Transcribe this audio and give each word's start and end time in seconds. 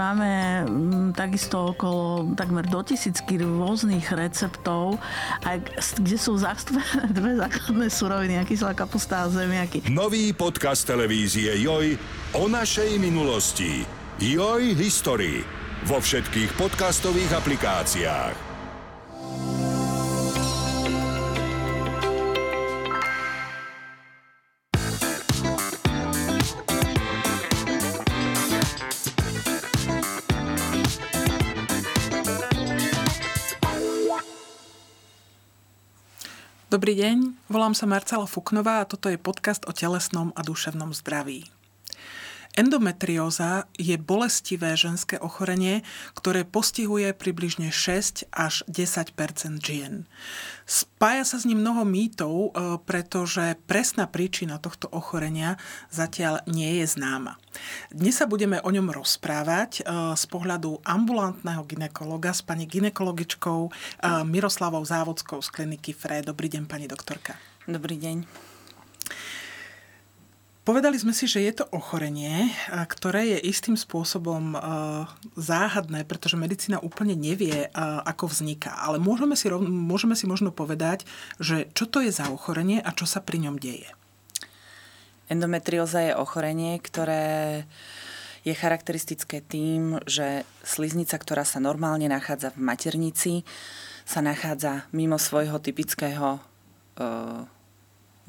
máme 0.00 0.30
mm, 0.64 1.08
takisto 1.12 1.76
okolo 1.76 2.32
takmer 2.32 2.64
do 2.64 2.80
tisícky 2.80 3.36
rôznych 3.36 4.08
receptov, 4.16 4.96
aj, 5.44 5.60
kde 6.00 6.16
sú 6.16 6.40
zastúpené 6.40 7.12
dve 7.16 7.36
základné 7.36 7.86
suroviny, 7.92 8.34
kyslá 8.48 8.72
kapusta 8.72 9.28
a 9.28 9.30
zemiaky. 9.30 9.84
Nový 9.92 10.32
podcast 10.32 10.88
televízie 10.88 11.52
Joj 11.60 12.00
o 12.40 12.48
našej 12.48 12.96
minulosti. 12.96 13.84
Joj 14.20 14.72
History 14.76 15.44
vo 15.84 16.00
všetkých 16.00 16.56
podcastových 16.56 17.36
aplikáciách. 17.40 18.49
Dobrý 36.70 36.94
deň, 37.02 37.50
volám 37.50 37.74
sa 37.74 37.82
Marcela 37.82 38.30
Fuknová 38.30 38.78
a 38.78 38.86
toto 38.86 39.10
je 39.10 39.18
podcast 39.18 39.66
o 39.66 39.74
telesnom 39.74 40.30
a 40.38 40.40
duševnom 40.46 40.94
zdraví. 40.94 41.50
Endometrióza 42.58 43.70
je 43.78 43.94
bolestivé 43.94 44.74
ženské 44.74 45.14
ochorenie, 45.22 45.86
ktoré 46.18 46.42
postihuje 46.42 47.14
približne 47.14 47.70
6 47.70 48.26
až 48.34 48.66
10 48.66 49.14
žien. 49.62 50.10
Spája 50.66 51.22
sa 51.22 51.38
s 51.38 51.46
ním 51.46 51.62
mnoho 51.62 51.86
mýtov, 51.86 52.34
e, 52.34 52.50
pretože 52.82 53.54
presná 53.70 54.10
príčina 54.10 54.58
tohto 54.58 54.90
ochorenia 54.90 55.62
zatiaľ 55.94 56.42
nie 56.50 56.82
je 56.82 56.90
známa. 56.90 57.38
Dnes 57.94 58.18
sa 58.18 58.26
budeme 58.26 58.58
o 58.58 58.70
ňom 58.70 58.90
rozprávať 58.90 59.70
e, 59.80 59.82
z 60.18 60.24
pohľadu 60.26 60.82
ambulantného 60.82 61.62
ginekologa 61.70 62.34
s 62.34 62.42
pani 62.42 62.66
ginekologičkou 62.66 63.60
e, 63.66 63.70
Miroslavou 64.26 64.82
Závodskou 64.82 65.38
z 65.38 65.48
kliniky 65.54 65.94
FRE. 65.94 66.26
Dobrý 66.26 66.50
deň, 66.50 66.66
pani 66.66 66.90
doktorka. 66.90 67.38
Dobrý 67.70 67.94
deň. 67.94 68.50
Povedali 70.60 71.00
sme 71.00 71.16
si, 71.16 71.24
že 71.24 71.40
je 71.40 71.56
to 71.56 71.64
ochorenie, 71.72 72.52
ktoré 72.68 73.32
je 73.32 73.48
istým 73.48 73.80
spôsobom 73.80 74.54
záhadné, 75.34 76.04
pretože 76.04 76.36
medicína 76.36 76.78
úplne 76.84 77.16
nevie, 77.16 77.72
ako 78.04 78.28
vzniká. 78.28 78.76
Ale 78.76 79.00
môžeme 79.00 79.34
si, 79.40 79.48
môžeme 79.66 80.12
si 80.12 80.28
možno 80.28 80.52
povedať, 80.52 81.08
že 81.40 81.72
čo 81.72 81.88
to 81.88 82.04
je 82.04 82.12
za 82.12 82.28
ochorenie 82.28 82.76
a 82.84 82.92
čo 82.92 83.08
sa 83.08 83.24
pri 83.24 83.40
ňom 83.48 83.56
deje. 83.56 83.88
Endometrióza 85.32 86.12
je 86.12 86.18
ochorenie, 86.18 86.76
ktoré 86.76 87.64
je 88.44 88.52
charakteristické 88.52 89.40
tým, 89.40 89.96
že 90.04 90.44
sliznica, 90.60 91.16
ktorá 91.16 91.44
sa 91.48 91.56
normálne 91.56 92.04
nachádza 92.08 92.52
v 92.52 92.62
maternici, 92.68 93.48
sa 94.04 94.20
nachádza 94.20 94.90
mimo 94.92 95.16
svojho 95.16 95.56
typického 95.56 96.36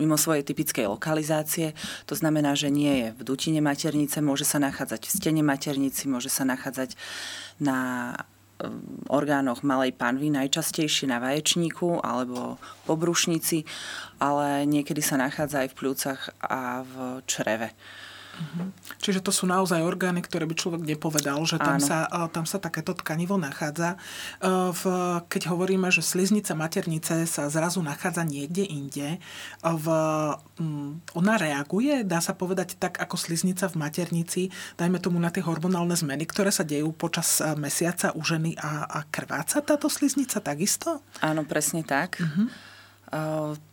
mimo 0.02 0.18
svojej 0.18 0.42
typickej 0.42 0.90
lokalizácie. 0.90 1.78
To 2.10 2.18
znamená, 2.18 2.58
že 2.58 2.74
nie 2.74 3.06
je 3.06 3.08
v 3.14 3.22
dutine 3.22 3.62
maternice, 3.62 4.18
môže 4.26 4.50
sa 4.50 4.58
nachádzať 4.58 5.06
v 5.06 5.14
stene 5.14 5.44
maternici, 5.46 6.10
môže 6.10 6.34
sa 6.34 6.42
nachádzať 6.42 6.98
na 7.62 8.12
um, 8.58 8.82
orgánoch 9.06 9.62
malej 9.62 9.94
panvy, 9.94 10.34
najčastejšie 10.34 11.06
na 11.06 11.22
vaječníku 11.22 12.02
alebo 12.02 12.58
po 12.90 12.98
brušnici, 12.98 13.70
ale 14.18 14.66
niekedy 14.66 15.06
sa 15.06 15.22
nachádza 15.22 15.64
aj 15.64 15.70
v 15.70 15.78
pľúcach 15.78 16.22
a 16.42 16.82
v 16.82 17.22
čreve. 17.30 17.78
Mhm. 18.42 18.74
Čiže 18.98 19.22
to 19.22 19.30
sú 19.30 19.46
naozaj 19.46 19.82
orgány, 19.82 20.26
ktoré 20.26 20.50
by 20.50 20.56
človek 20.58 20.82
nepovedal, 20.82 21.42
že 21.46 21.62
tam, 21.62 21.78
sa, 21.78 22.10
tam 22.34 22.46
sa 22.46 22.58
takéto 22.58 22.98
tkanivo 22.98 23.38
nachádza. 23.38 23.98
V, 24.74 24.84
keď 25.26 25.54
hovoríme, 25.54 25.90
že 25.94 26.06
sliznica 26.06 26.58
maternice 26.58 27.26
sa 27.26 27.50
zrazu 27.50 27.82
nachádza 27.82 28.26
niekde 28.26 28.66
inde, 28.66 29.18
v, 29.62 29.88
mm, 30.62 31.18
ona 31.18 31.34
reaguje, 31.38 32.06
dá 32.06 32.22
sa 32.22 32.34
povedať 32.38 32.78
tak, 32.78 32.98
ako 33.02 33.18
sliznica 33.18 33.70
v 33.70 33.80
maternici, 33.82 34.42
dajme 34.78 35.02
tomu 35.02 35.18
na 35.18 35.34
tie 35.34 35.42
hormonálne 35.42 35.94
zmeny, 35.98 36.26
ktoré 36.26 36.54
sa 36.54 36.66
dejú 36.66 36.94
počas 36.94 37.42
mesiaca 37.58 38.14
u 38.14 38.22
ženy 38.22 38.58
a, 38.58 38.86
a 38.86 39.00
krváca 39.10 39.62
táto 39.66 39.90
sliznica 39.90 40.42
takisto? 40.42 41.02
Áno, 41.22 41.46
presne 41.46 41.82
tak. 41.82 42.22
Uh-huh 42.22 42.50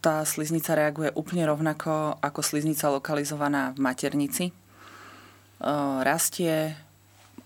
tá 0.03 0.27
sliznica 0.27 0.75
reaguje 0.75 1.15
úplne 1.15 1.47
rovnako 1.47 2.19
ako 2.19 2.41
sliznica 2.43 2.91
lokalizovaná 2.91 3.71
v 3.71 3.79
maternici. 3.79 4.51
Rastie 6.05 6.79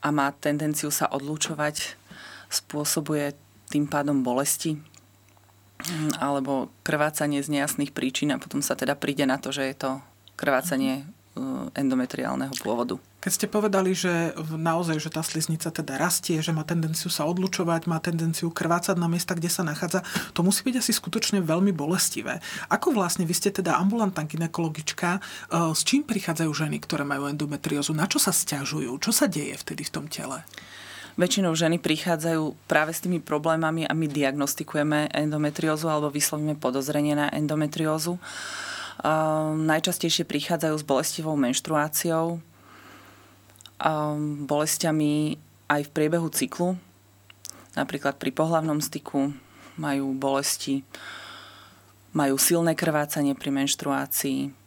a 0.02 0.08
má 0.12 0.34
tendenciu 0.36 0.92
sa 0.92 1.08
odlúčovať, 1.08 1.96
spôsobuje 2.52 3.32
tým 3.72 3.88
pádom 3.88 4.20
bolesti 4.20 4.76
alebo 6.20 6.70
krvácanie 6.86 7.42
z 7.42 7.58
nejasných 7.58 7.90
príčin 7.90 8.30
a 8.30 8.38
potom 8.38 8.62
sa 8.62 8.78
teda 8.78 8.94
príde 8.94 9.26
na 9.26 9.40
to, 9.40 9.50
že 9.50 9.66
je 9.66 9.76
to 9.76 9.90
krvácanie 10.38 11.08
endometriálneho 11.72 12.52
pôvodu. 12.60 13.00
Keď 13.22 13.32
ste 13.32 13.46
povedali, 13.46 13.94
že 13.94 14.34
naozaj, 14.50 14.98
že 14.98 15.14
tá 15.14 15.22
sliznica 15.22 15.70
teda 15.70 15.96
rastie, 15.96 16.42
že 16.42 16.50
má 16.52 16.66
tendenciu 16.66 17.08
sa 17.08 17.24
odlučovať, 17.24 17.86
má 17.86 18.02
tendenciu 18.02 18.50
krvácať 18.50 18.98
na 18.98 19.06
miesta, 19.08 19.38
kde 19.38 19.48
sa 19.48 19.62
nachádza, 19.62 20.04
to 20.36 20.42
musí 20.42 20.66
byť 20.66 20.82
asi 20.82 20.92
skutočne 20.92 21.38
veľmi 21.40 21.70
bolestivé. 21.70 22.42
Ako 22.68 22.92
vlastne, 22.92 23.24
vy 23.24 23.32
ste 23.32 23.54
teda 23.54 23.78
ambulantná 23.78 24.26
ginekologička, 24.26 25.16
e, 25.16 25.20
s 25.72 25.86
čím 25.86 26.02
prichádzajú 26.02 26.50
ženy, 26.50 26.82
ktoré 26.82 27.06
majú 27.06 27.30
endometriózu? 27.30 27.94
Na 27.94 28.10
čo 28.10 28.18
sa 28.18 28.34
stiažujú? 28.34 28.98
Čo 28.98 29.14
sa 29.14 29.30
deje 29.30 29.54
vtedy 29.54 29.86
v 29.86 29.94
tom 29.94 30.10
tele? 30.10 30.42
Väčšinou 31.14 31.52
ženy 31.52 31.76
prichádzajú 31.78 32.56
práve 32.66 32.90
s 32.96 33.04
tými 33.04 33.20
problémami 33.20 33.84
a 33.84 33.92
my 33.92 34.08
diagnostikujeme 34.08 35.12
endometriózu 35.12 35.86
alebo 35.86 36.08
vyslovíme 36.08 36.56
podozrenie 36.56 37.12
na 37.12 37.28
endometriózu. 37.28 38.16
Um, 38.16 38.71
najčastejšie 39.56 40.28
prichádzajú 40.28 40.74
s 40.76 40.84
bolestivou 40.84 41.34
menštruáciou, 41.38 42.38
um, 43.80 44.46
bolestiami 44.46 45.40
aj 45.72 45.80
v 45.88 45.90
priebehu 45.94 46.28
cyklu. 46.28 46.76
Napríklad 47.72 48.20
pri 48.20 48.30
pohlavnom 48.36 48.78
styku 48.84 49.32
majú 49.80 50.12
bolesti, 50.12 50.84
majú 52.12 52.36
silné 52.36 52.76
krvácanie 52.76 53.32
pri 53.32 53.48
menštruácii, 53.48 54.61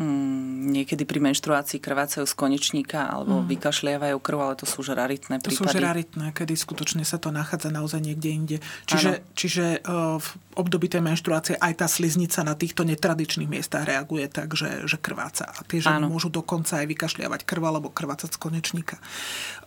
Mm, 0.00 0.72
niekedy 0.72 1.04
pri 1.04 1.20
menštruácii 1.20 1.76
krvácajú 1.76 2.24
z 2.24 2.32
konečníka 2.32 3.12
alebo 3.12 3.44
mm. 3.44 3.46
vykašliavajú 3.52 4.16
krv, 4.24 4.38
ale 4.40 4.54
to 4.56 4.64
sú 4.64 4.80
už 4.80 4.96
raritné 4.96 5.36
prípady. 5.36 5.68
To 5.68 5.68
sú 5.68 5.84
raritné, 5.84 6.26
kedy 6.32 6.56
skutočne 6.56 7.04
sa 7.04 7.20
to 7.20 7.28
nachádza 7.28 7.68
naozaj 7.68 8.00
niekde 8.00 8.28
inde. 8.32 8.56
Čiže, 8.88 9.20
čiže 9.36 9.84
uh, 9.84 10.16
v 10.16 10.28
období 10.56 10.88
tej 10.88 11.04
menštruácie 11.04 11.60
aj 11.60 11.84
tá 11.84 11.86
sliznica 11.92 12.40
na 12.40 12.56
týchto 12.56 12.88
netradičných 12.88 13.52
miestach 13.52 13.84
reaguje 13.84 14.32
tak, 14.32 14.56
že, 14.56 14.88
že 14.88 14.96
krváca. 14.96 15.52
A 15.52 15.60
tie 15.68 15.84
ženy 15.84 16.08
môžu 16.08 16.32
dokonca 16.32 16.80
aj 16.80 16.88
vykašliavať 16.88 17.44
krv 17.44 17.62
alebo 17.68 17.92
krvácať 17.92 18.32
z 18.32 18.38
konečníka. 18.40 18.96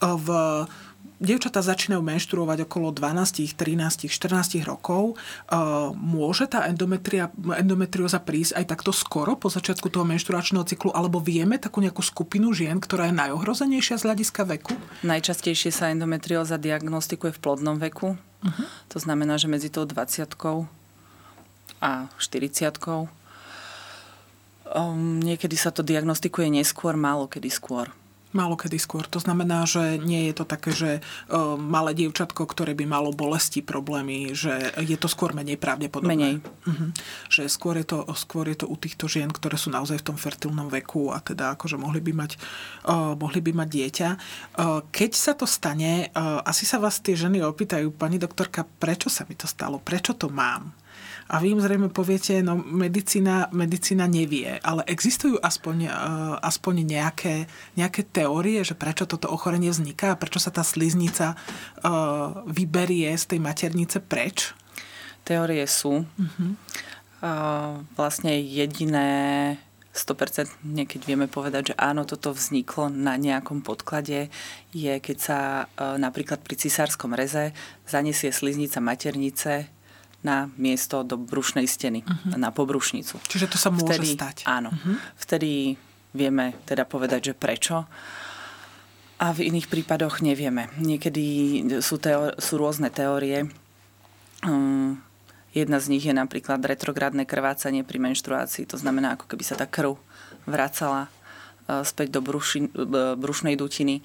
Uh, 0.02 0.18
v 0.18 0.30
dievčatá 1.20 1.64
začínajú 1.64 2.02
menštruovať 2.04 2.68
okolo 2.68 2.92
12, 2.92 3.56
13, 3.56 4.08
14 4.08 4.62
rokov. 4.68 5.16
Môže 5.96 6.46
tá 6.46 6.68
endometrióza 6.68 8.20
prísť 8.22 8.60
aj 8.60 8.66
takto 8.70 8.92
skoro 8.92 9.40
po 9.40 9.48
začiatku 9.48 9.88
toho 9.90 10.04
menštruačného 10.04 10.66
cyklu, 10.68 10.92
alebo 10.92 11.24
vieme 11.24 11.58
takú 11.58 11.80
nejakú 11.80 12.04
skupinu 12.04 12.52
žien, 12.52 12.78
ktorá 12.78 13.10
je 13.10 13.18
najohrozenejšia 13.18 14.02
z 14.02 14.06
hľadiska 14.06 14.42
veku? 14.46 14.74
Najčastejšie 15.08 15.72
sa 15.72 15.90
endometrióza 15.92 16.60
diagnostikuje 16.60 17.34
v 17.36 17.42
plodnom 17.42 17.78
veku. 17.80 18.16
Uh-huh. 18.16 18.66
To 18.94 18.98
znamená, 19.02 19.42
že 19.42 19.50
medzi 19.50 19.74
tou 19.74 19.88
20 19.90 20.30
a 21.82 22.08
40 22.18 23.10
um, 24.72 25.20
niekedy 25.20 25.56
sa 25.58 25.70
to 25.70 25.86
diagnostikuje 25.86 26.50
neskôr, 26.50 26.96
málo 26.98 27.30
kedy 27.30 27.50
skôr. 27.52 27.92
Málo 28.36 28.60
kedy 28.60 28.76
skôr. 28.76 29.08
To 29.16 29.24
znamená, 29.24 29.64
že 29.64 29.96
nie 29.96 30.28
je 30.28 30.34
to 30.36 30.44
také, 30.44 30.76
že 30.76 31.00
uh, 31.00 31.56
malé 31.56 31.96
dievčatko, 31.96 32.44
ktoré 32.44 32.76
by 32.76 32.84
malo 32.84 33.16
bolesti, 33.16 33.64
problémy, 33.64 34.36
že 34.36 34.76
je 34.84 35.00
to 35.00 35.08
skôr 35.08 35.32
menej 35.32 35.56
pravdepodobné. 35.56 36.12
Menej. 36.12 36.36
Uh-huh. 36.44 36.92
Že 37.32 37.48
skôr 37.48 37.80
je, 37.80 37.88
to, 37.88 38.04
skôr 38.20 38.52
je 38.52 38.60
to 38.60 38.68
u 38.68 38.76
týchto 38.76 39.08
žien, 39.08 39.32
ktoré 39.32 39.56
sú 39.56 39.72
naozaj 39.72 40.04
v 40.04 40.08
tom 40.12 40.18
fertilnom 40.20 40.68
veku 40.68 41.16
a 41.16 41.24
teda 41.24 41.56
akože 41.56 41.80
mohli 41.80 42.04
by 42.04 42.12
mať, 42.12 42.32
uh, 42.92 43.16
mohli 43.16 43.40
by 43.40 43.56
mať 43.56 43.68
dieťa. 43.72 44.10
Uh, 44.60 44.84
keď 44.92 45.12
sa 45.16 45.32
to 45.32 45.48
stane, 45.48 46.12
uh, 46.12 46.44
asi 46.44 46.68
sa 46.68 46.76
vás 46.76 47.00
tie 47.00 47.16
ženy 47.16 47.40
opýtajú, 47.40 47.96
pani 47.96 48.20
doktorka, 48.20 48.68
prečo 48.68 49.08
sa 49.08 49.24
mi 49.24 49.40
to 49.40 49.48
stalo? 49.48 49.80
Prečo 49.80 50.12
to 50.12 50.28
mám? 50.28 50.76
A 51.26 51.42
vy 51.42 51.58
im 51.58 51.62
zrejme 51.62 51.90
poviete, 51.90 52.46
no 52.46 52.54
medicína, 52.54 53.50
medicína 53.50 54.06
nevie, 54.06 54.62
ale 54.62 54.86
existujú 54.86 55.42
aspoň, 55.42 55.90
uh, 55.90 56.38
aspoň 56.38 56.86
nejaké, 56.86 57.50
nejaké 57.74 58.06
teórie, 58.06 58.62
že 58.62 58.78
prečo 58.78 59.10
toto 59.10 59.34
ochorenie 59.34 59.74
vzniká, 59.74 60.14
prečo 60.22 60.38
sa 60.38 60.54
tá 60.54 60.62
sliznica 60.62 61.34
uh, 61.82 62.46
vyberie 62.46 63.10
z 63.18 63.26
tej 63.36 63.40
maternice 63.42 63.98
preč? 64.06 64.54
Teórie 65.26 65.66
sú. 65.66 66.06
Uh-huh. 66.06 66.54
Uh, 67.26 67.82
vlastne 67.98 68.38
jediné 68.38 69.58
100% 69.96 70.52
keď 70.92 71.02
vieme 71.08 71.32
povedať, 71.32 71.72
že 71.72 71.76
áno, 71.80 72.04
toto 72.04 72.36
vzniklo 72.36 72.92
na 72.92 73.16
nejakom 73.16 73.64
podklade, 73.64 74.28
je 74.76 74.94
keď 75.00 75.18
sa 75.18 75.40
e, 75.40 75.96
napríklad 75.96 76.44
pri 76.44 76.60
cisárskom 76.60 77.16
reze 77.16 77.56
zanesie 77.88 78.36
sliznica 78.36 78.84
maternice 78.84 79.72
na 80.26 80.50
miesto 80.58 81.06
do 81.06 81.22
brušnej 81.22 81.70
steny, 81.70 82.02
uh-huh. 82.02 82.34
na 82.42 82.50
pobrušnicu. 82.50 83.22
Čiže 83.30 83.46
to 83.54 83.58
sa 83.62 83.70
môže 83.70 84.02
vtedy, 84.02 84.18
stať. 84.18 84.50
Áno. 84.50 84.74
Uh-huh. 84.74 84.98
Vtedy 85.22 85.78
vieme 86.18 86.58
teda 86.66 86.90
povedať, 86.90 87.32
že 87.32 87.34
prečo. 87.38 87.86
A 89.16 89.32
v 89.32 89.48
iných 89.48 89.70
prípadoch 89.70 90.20
nevieme. 90.20 90.68
Niekedy 90.82 91.24
sú, 91.80 92.02
teó- 92.02 92.34
sú 92.36 92.58
rôzne 92.60 92.90
teórie. 92.92 93.48
Um, 94.44 95.00
jedna 95.56 95.80
z 95.80 95.94
nich 95.94 96.04
je 96.04 96.12
napríklad 96.12 96.60
retrográdne 96.60 97.24
krvácanie 97.24 97.86
pri 97.88 98.02
menštruácii. 98.02 98.68
To 98.74 98.82
znamená, 98.82 99.16
ako 99.16 99.32
keby 99.32 99.44
sa 99.46 99.56
tá 99.56 99.70
krv 99.70 99.96
vracala 100.44 101.08
uh, 101.08 101.86
späť 101.88 102.20
do 102.20 102.26
bruši- 102.26 102.68
uh, 102.76 103.16
brušnej 103.16 103.56
dutiny. 103.56 104.04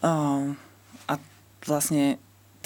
Uh, 0.00 0.56
a 1.04 1.20
vlastne 1.68 2.16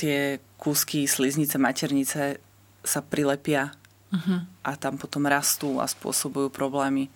tie 0.00 0.40
kúsky 0.56 1.04
sliznice, 1.04 1.60
maternice 1.60 2.40
sa 2.80 3.00
prilepia 3.04 3.76
uh-huh. 4.08 4.48
a 4.64 4.70
tam 4.80 4.96
potom 4.96 5.28
rastú 5.28 5.76
a 5.76 5.84
spôsobujú 5.84 6.48
problémy. 6.48 7.12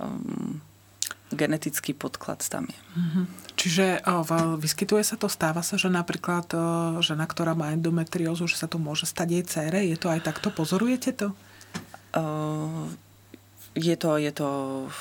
Um, 0.00 0.64
genetický 1.28 1.92
podklad 1.92 2.40
tam 2.48 2.64
je. 2.72 2.78
Uh-huh. 2.96 3.24
Čiže 3.54 4.00
o, 4.08 4.24
vyskytuje 4.56 5.04
sa 5.04 5.20
to, 5.20 5.28
stáva 5.28 5.60
sa, 5.60 5.76
že 5.76 5.92
napríklad 5.92 6.46
o, 6.52 6.58
žena, 7.04 7.28
ktorá 7.28 7.52
má 7.52 7.72
endometriózu, 7.76 8.48
že 8.48 8.56
sa 8.56 8.68
to 8.70 8.80
môže 8.80 9.04
stať 9.04 9.28
jej 9.28 9.44
cére? 9.44 9.80
Je 9.84 9.98
to 10.00 10.08
aj 10.08 10.24
takto? 10.24 10.48
Pozorujete 10.54 11.12
to? 11.12 11.28
Uh, 12.14 12.88
je 13.74 13.96
to, 13.98 14.16
je, 14.16 14.30
to, 14.30 14.48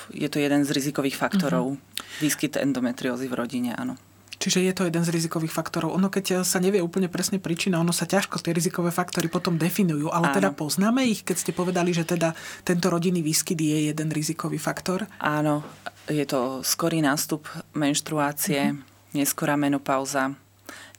je 0.09 0.27
to 0.27 0.38
jeden 0.41 0.65
z 0.65 0.74
rizikových 0.74 1.15
faktorov. 1.15 1.77
Uh-huh. 1.77 2.19
Výskyt 2.19 2.57
endometriózy 2.57 3.29
v 3.29 3.38
rodine, 3.38 3.71
áno. 3.77 3.95
Čiže 4.43 4.59
je 4.59 4.75
to 4.75 4.83
jeden 4.83 5.07
z 5.07 5.13
rizikových 5.15 5.55
faktorov. 5.55 5.95
Ono, 5.95 6.11
keď 6.11 6.43
sa 6.43 6.59
nevie 6.59 6.83
úplne 6.83 7.07
presne 7.07 7.39
príčina, 7.39 7.79
ono 7.79 7.95
sa 7.95 8.03
ťažko 8.03 8.43
tie 8.43 8.51
rizikové 8.51 8.91
faktory 8.91 9.31
potom 9.31 9.55
definujú. 9.55 10.11
Ale 10.11 10.27
Áno. 10.27 10.35
teda 10.35 10.51
poznáme 10.51 11.07
ich, 11.07 11.23
keď 11.23 11.37
ste 11.39 11.51
povedali, 11.55 11.95
že 11.95 12.03
teda 12.03 12.35
tento 12.67 12.91
rodinný 12.91 13.23
výskyt 13.23 13.55
je 13.55 13.87
jeden 13.87 14.11
rizikový 14.11 14.59
faktor? 14.59 15.07
Áno, 15.23 15.63
je 16.11 16.27
to 16.27 16.59
skorý 16.59 16.99
nástup 16.99 17.47
menštruácie, 17.71 18.75
mm-hmm. 18.75 19.15
neskorá 19.15 19.55
menopauza, 19.55 20.35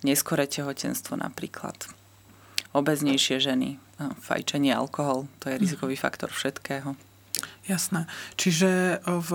neskoré 0.00 0.48
tehotenstvo 0.48 1.20
napríklad. 1.20 1.76
Obeznejšie 2.72 3.44
ženy, 3.44 3.76
fajčenie, 4.24 4.72
alkohol, 4.72 5.28
to 5.44 5.52
je 5.52 5.60
rizikový 5.60 6.00
mm-hmm. 6.00 6.04
faktor 6.08 6.32
všetkého. 6.32 6.96
Jasné. 7.64 8.04
Čiže, 8.36 9.00
v, 9.08 9.30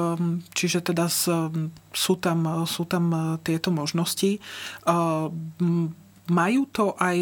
čiže 0.53 0.85
teda 0.85 1.09
sú 1.09 2.13
tam, 2.21 2.39
sú 2.69 2.83
tam 2.85 3.05
e, 3.09 3.19
tieto 3.41 3.73
možnosti. 3.73 4.37
E, 4.37 4.39
majú 6.29 6.61
to 6.69 6.93
aj 7.01 7.17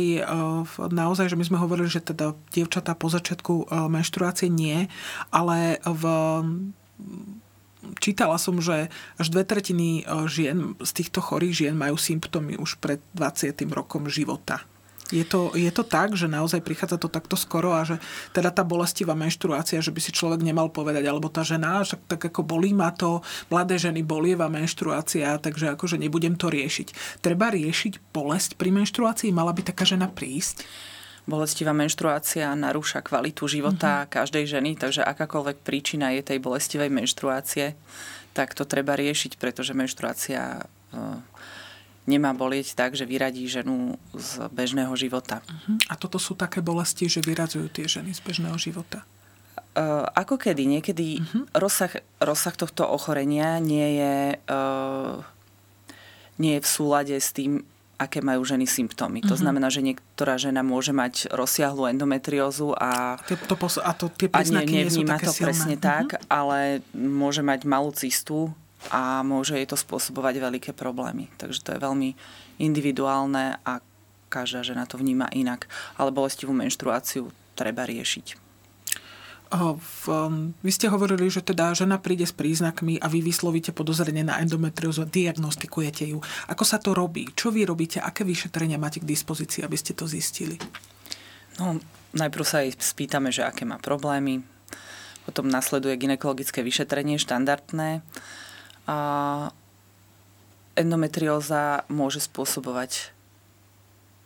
naozaj, 0.91 1.31
že 1.31 1.39
my 1.39 1.47
sme 1.47 1.63
hovorili, 1.63 1.87
že 1.87 2.03
teda 2.03 2.35
dievčatá 2.51 2.91
po 2.91 3.07
začiatku 3.07 3.71
menštruácie 3.87 4.51
nie, 4.51 4.91
ale 5.31 5.79
v 5.87 6.03
čítala 8.03 8.35
som, 8.35 8.59
že 8.59 8.91
až 9.15 9.27
dve 9.31 9.47
tretiny 9.47 10.03
žien 10.27 10.75
z 10.83 10.91
týchto 10.91 11.23
chorých 11.23 11.55
žien 11.55 11.75
majú 11.79 11.95
symptómy 11.95 12.59
už 12.59 12.83
pred 12.83 12.99
20. 13.15 13.55
rokom 13.71 14.11
života. 14.11 14.67
Je 15.07 15.23
to, 15.23 15.55
je 15.55 15.71
to 15.71 15.87
tak, 15.87 16.19
že 16.19 16.27
naozaj 16.27 16.59
prichádza 16.59 16.99
to 16.99 17.07
takto 17.07 17.39
skoro 17.39 17.71
a 17.71 17.87
že 17.87 17.95
teda 18.35 18.51
tá 18.51 18.67
bolestivá 18.67 19.15
menštruácia, 19.15 19.79
že 19.79 19.95
by 19.95 20.01
si 20.03 20.11
človek 20.11 20.43
nemal 20.43 20.67
povedať, 20.67 21.07
alebo 21.07 21.31
tá 21.31 21.47
žena, 21.47 21.79
však 21.79 22.11
tak 22.11 22.21
ako 22.33 22.43
bolí 22.43 22.75
ma 22.75 22.91
to, 22.91 23.23
mladé 23.47 23.79
ženy 23.79 24.03
bolieva 24.03 24.51
menštruácia, 24.51 25.39
takže 25.39 25.71
akože 25.79 25.95
nebudem 25.95 26.35
to 26.35 26.51
riešiť. 26.51 27.19
Treba 27.23 27.47
riešiť 27.51 28.11
bolesť 28.11 28.59
pri 28.59 28.75
menštruácii? 28.75 29.31
Mala 29.31 29.55
by 29.55 29.71
taká 29.71 29.87
žena 29.87 30.11
prísť? 30.11 30.67
bolestivá 31.27 31.75
menštruácia 31.75 32.55
narúša 32.55 33.03
kvalitu 33.03 33.51
života 33.51 34.07
uh-huh. 34.07 34.09
každej 34.09 34.47
ženy, 34.47 34.79
takže 34.79 35.03
akákoľvek 35.03 35.59
príčina 35.59 36.15
je 36.15 36.23
tej 36.23 36.39
bolestivej 36.39 36.87
menštruácie, 36.87 37.75
tak 38.31 38.55
to 38.55 38.63
treba 38.63 38.95
riešiť, 38.95 39.35
pretože 39.35 39.75
menštruácia 39.75 40.63
nemá 42.07 42.31
bolieť 42.31 42.73
tak, 42.73 42.95
že 42.95 43.03
vyradí 43.03 43.45
ženu 43.45 43.99
z 44.15 44.47
bežného 44.55 44.95
života. 44.95 45.43
Uh-huh. 45.43 45.75
A 45.91 45.99
toto 45.99 46.17
sú 46.17 46.33
také 46.33 46.63
bolesti, 46.63 47.11
že 47.11 47.19
vyradzujú 47.19 47.67
tie 47.67 47.85
ženy 47.85 48.15
z 48.15 48.23
bežného 48.23 48.55
života? 48.55 49.03
Uh, 49.77 50.07
ako 50.15 50.39
kedy? 50.39 50.65
Niekedy 50.65 51.21
uh-huh. 51.21 51.43
rozsah, 51.53 51.91
rozsah 52.17 52.55
tohto 52.55 52.87
ochorenia 52.87 53.59
nie 53.59 53.99
je, 53.99 54.15
uh, 54.49 55.21
nie 56.39 56.57
je 56.57 56.63
v 56.63 56.69
súlade 56.71 57.13
s 57.19 57.35
tým, 57.35 57.61
aké 57.99 58.23
majú 58.23 58.41
ženy 58.47 58.65
symptómy. 58.65 59.21
Uh-huh. 59.21 59.35
To 59.35 59.37
znamená, 59.37 59.67
že 59.67 59.83
niektorá 59.83 60.39
žena 60.39 60.63
môže 60.63 60.95
mať 60.95 61.29
rozsiahlu 61.29 61.91
endometriózu 61.91 62.71
a, 62.79 63.19
to, 63.27 63.55
pos- 63.59 63.83
a 63.83 63.91
to, 63.91 64.07
tie 64.15 64.31
a 64.31 64.41
nie, 64.47 64.63
nevníma 64.63 64.79
nie 64.79 64.89
sú 64.89 65.01
také 65.03 65.27
to 65.27 65.33
silné. 65.35 65.45
presne 65.45 65.75
uh-huh. 65.75 65.85
tak, 65.91 66.05
ale 66.31 66.81
môže 66.95 67.43
mať 67.43 67.67
malú 67.67 67.91
cistu 67.91 68.55
a 68.91 69.21
môže 69.23 69.55
jej 69.55 69.67
to 69.67 69.79
spôsobovať 69.79 70.39
veľké 70.39 70.71
problémy. 70.75 71.27
Takže 71.39 71.63
to 71.63 71.69
je 71.75 71.83
veľmi 71.83 72.09
individuálne 72.61 73.59
a 73.61 73.79
každá 74.27 74.63
žena 74.63 74.83
to 74.83 74.99
vníma 74.99 75.31
inak. 75.31 75.71
Ale 75.95 76.15
bolestivú 76.15 76.51
menštruáciu 76.51 77.31
treba 77.55 77.87
riešiť. 77.87 78.47
V, 79.47 80.11
um, 80.11 80.51
vy 80.59 80.71
ste 80.75 80.91
hovorili, 80.91 81.31
že 81.31 81.39
teda 81.39 81.71
žena 81.71 81.95
príde 81.95 82.27
s 82.27 82.35
príznakmi 82.35 82.99
a 82.99 83.07
vy 83.07 83.23
vyslovíte 83.23 83.71
podozrenie 83.71 84.19
na 84.19 84.43
endometriózu 84.43 85.07
a 85.07 85.07
diagnostikujete 85.07 86.03
ju. 86.11 86.19
Ako 86.51 86.67
sa 86.67 86.83
to 86.83 86.91
robí? 86.91 87.31
Čo 87.31 87.55
vy 87.55 87.63
robíte? 87.63 88.03
Aké 88.03 88.27
vyšetrenia 88.27 88.75
máte 88.75 88.99
k 88.99 89.07
dispozícii, 89.07 89.63
aby 89.63 89.79
ste 89.79 89.95
to 89.95 90.03
zistili? 90.03 90.59
No, 91.63 91.79
najprv 92.11 92.43
sa 92.43 92.59
jej 92.59 92.75
spýtame, 92.75 93.31
že 93.31 93.47
aké 93.47 93.63
má 93.63 93.79
problémy. 93.79 94.43
Potom 95.23 95.47
nasleduje 95.47 95.95
ginekologické 95.95 96.59
vyšetrenie 96.59 97.15
štandardné 97.15 98.03
a 98.87 98.97
endometrióza 100.79 101.83
môže 101.91 102.23
spôsobovať 102.23 103.11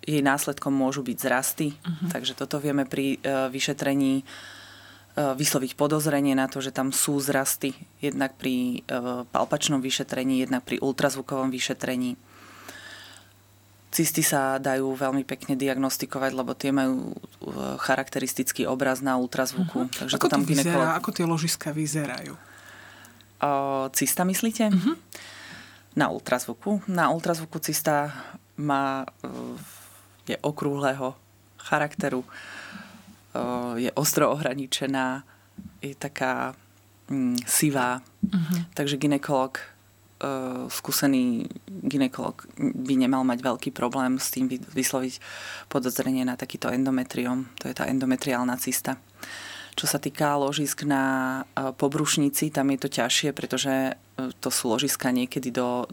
jej 0.02 0.22
následkom 0.22 0.74
môžu 0.74 1.06
byť 1.06 1.18
zrasty, 1.18 1.68
uh-huh. 1.78 2.10
takže 2.10 2.34
toto 2.34 2.58
vieme 2.58 2.90
pri 2.90 3.22
uh, 3.22 3.54
vyšetrení 3.54 4.26
uh, 4.26 5.38
vysloviť 5.38 5.78
podozrenie 5.78 6.34
na 6.34 6.50
to, 6.50 6.58
že 6.58 6.74
tam 6.74 6.90
sú 6.90 7.22
zrasty, 7.22 7.74
jednak 8.02 8.34
pri 8.34 8.82
uh, 8.90 9.30
palpačnom 9.30 9.78
vyšetrení, 9.78 10.42
jednak 10.42 10.66
pri 10.66 10.82
ultrazvukovom 10.82 11.54
vyšetrení. 11.54 12.18
Cysty 13.92 14.24
sa 14.24 14.58
dajú 14.58 14.90
veľmi 14.96 15.22
pekne 15.28 15.60
diagnostikovať, 15.60 16.32
lebo 16.32 16.56
tie 16.56 16.72
majú 16.72 17.12
charakteristický 17.84 18.64
obraz 18.64 19.04
na 19.04 19.20
ultrazvuku. 19.20 19.86
Uh-huh. 19.86 19.98
Takže 20.02 20.16
ako 20.16 20.28
to 20.28 20.34
tam 20.34 20.42
to 20.42 20.50
vyzerá? 20.50 20.64
Ginekolog... 20.64 20.98
Ako 20.98 21.10
tie 21.12 21.26
ložiska 21.28 21.70
vyzerajú? 21.76 22.34
Cysta, 23.92 24.24
myslíte? 24.24 24.70
Uh-huh. 24.70 24.96
Na 25.96 26.10
ultrazvuku. 26.10 26.82
Na 26.88 27.10
ultrazvuku 27.10 27.60
cysta 27.60 28.14
má, 28.58 29.06
je 30.30 30.38
okrúhleho 30.42 31.18
charakteru, 31.58 32.26
je 33.76 33.92
ostro 33.96 34.32
ohraničená, 34.32 35.24
je 35.82 35.96
taká 35.98 36.54
mm, 37.10 37.44
sivá. 37.48 38.02
Uh-huh. 38.26 38.60
Takže 38.74 38.98
ginekolog, 38.98 39.58
skúsený 40.70 41.50
ginekolog 41.66 42.46
by 42.62 42.94
nemal 42.94 43.26
mať 43.26 43.42
veľký 43.42 43.70
problém 43.74 44.22
s 44.22 44.30
tým 44.30 44.46
vysloviť 44.54 45.18
podozrenie 45.66 46.22
na 46.22 46.38
takýto 46.38 46.70
endometrium. 46.70 47.50
To 47.58 47.66
je 47.66 47.74
tá 47.74 47.90
endometriálna 47.90 48.54
cysta. 48.62 49.02
Čo 49.76 49.86
sa 49.88 49.98
týka 49.98 50.36
ložisk 50.36 50.84
na 50.84 51.04
e, 51.56 51.72
pobrušnici, 51.72 52.52
tam 52.52 52.72
je 52.76 52.80
to 52.80 52.90
ťažšie, 52.92 53.30
pretože 53.32 53.72
e, 53.72 53.94
to 54.44 54.50
sú 54.52 54.68
ložiska 54.72 55.10
niekedy 55.16 55.50
do, 55.50 55.88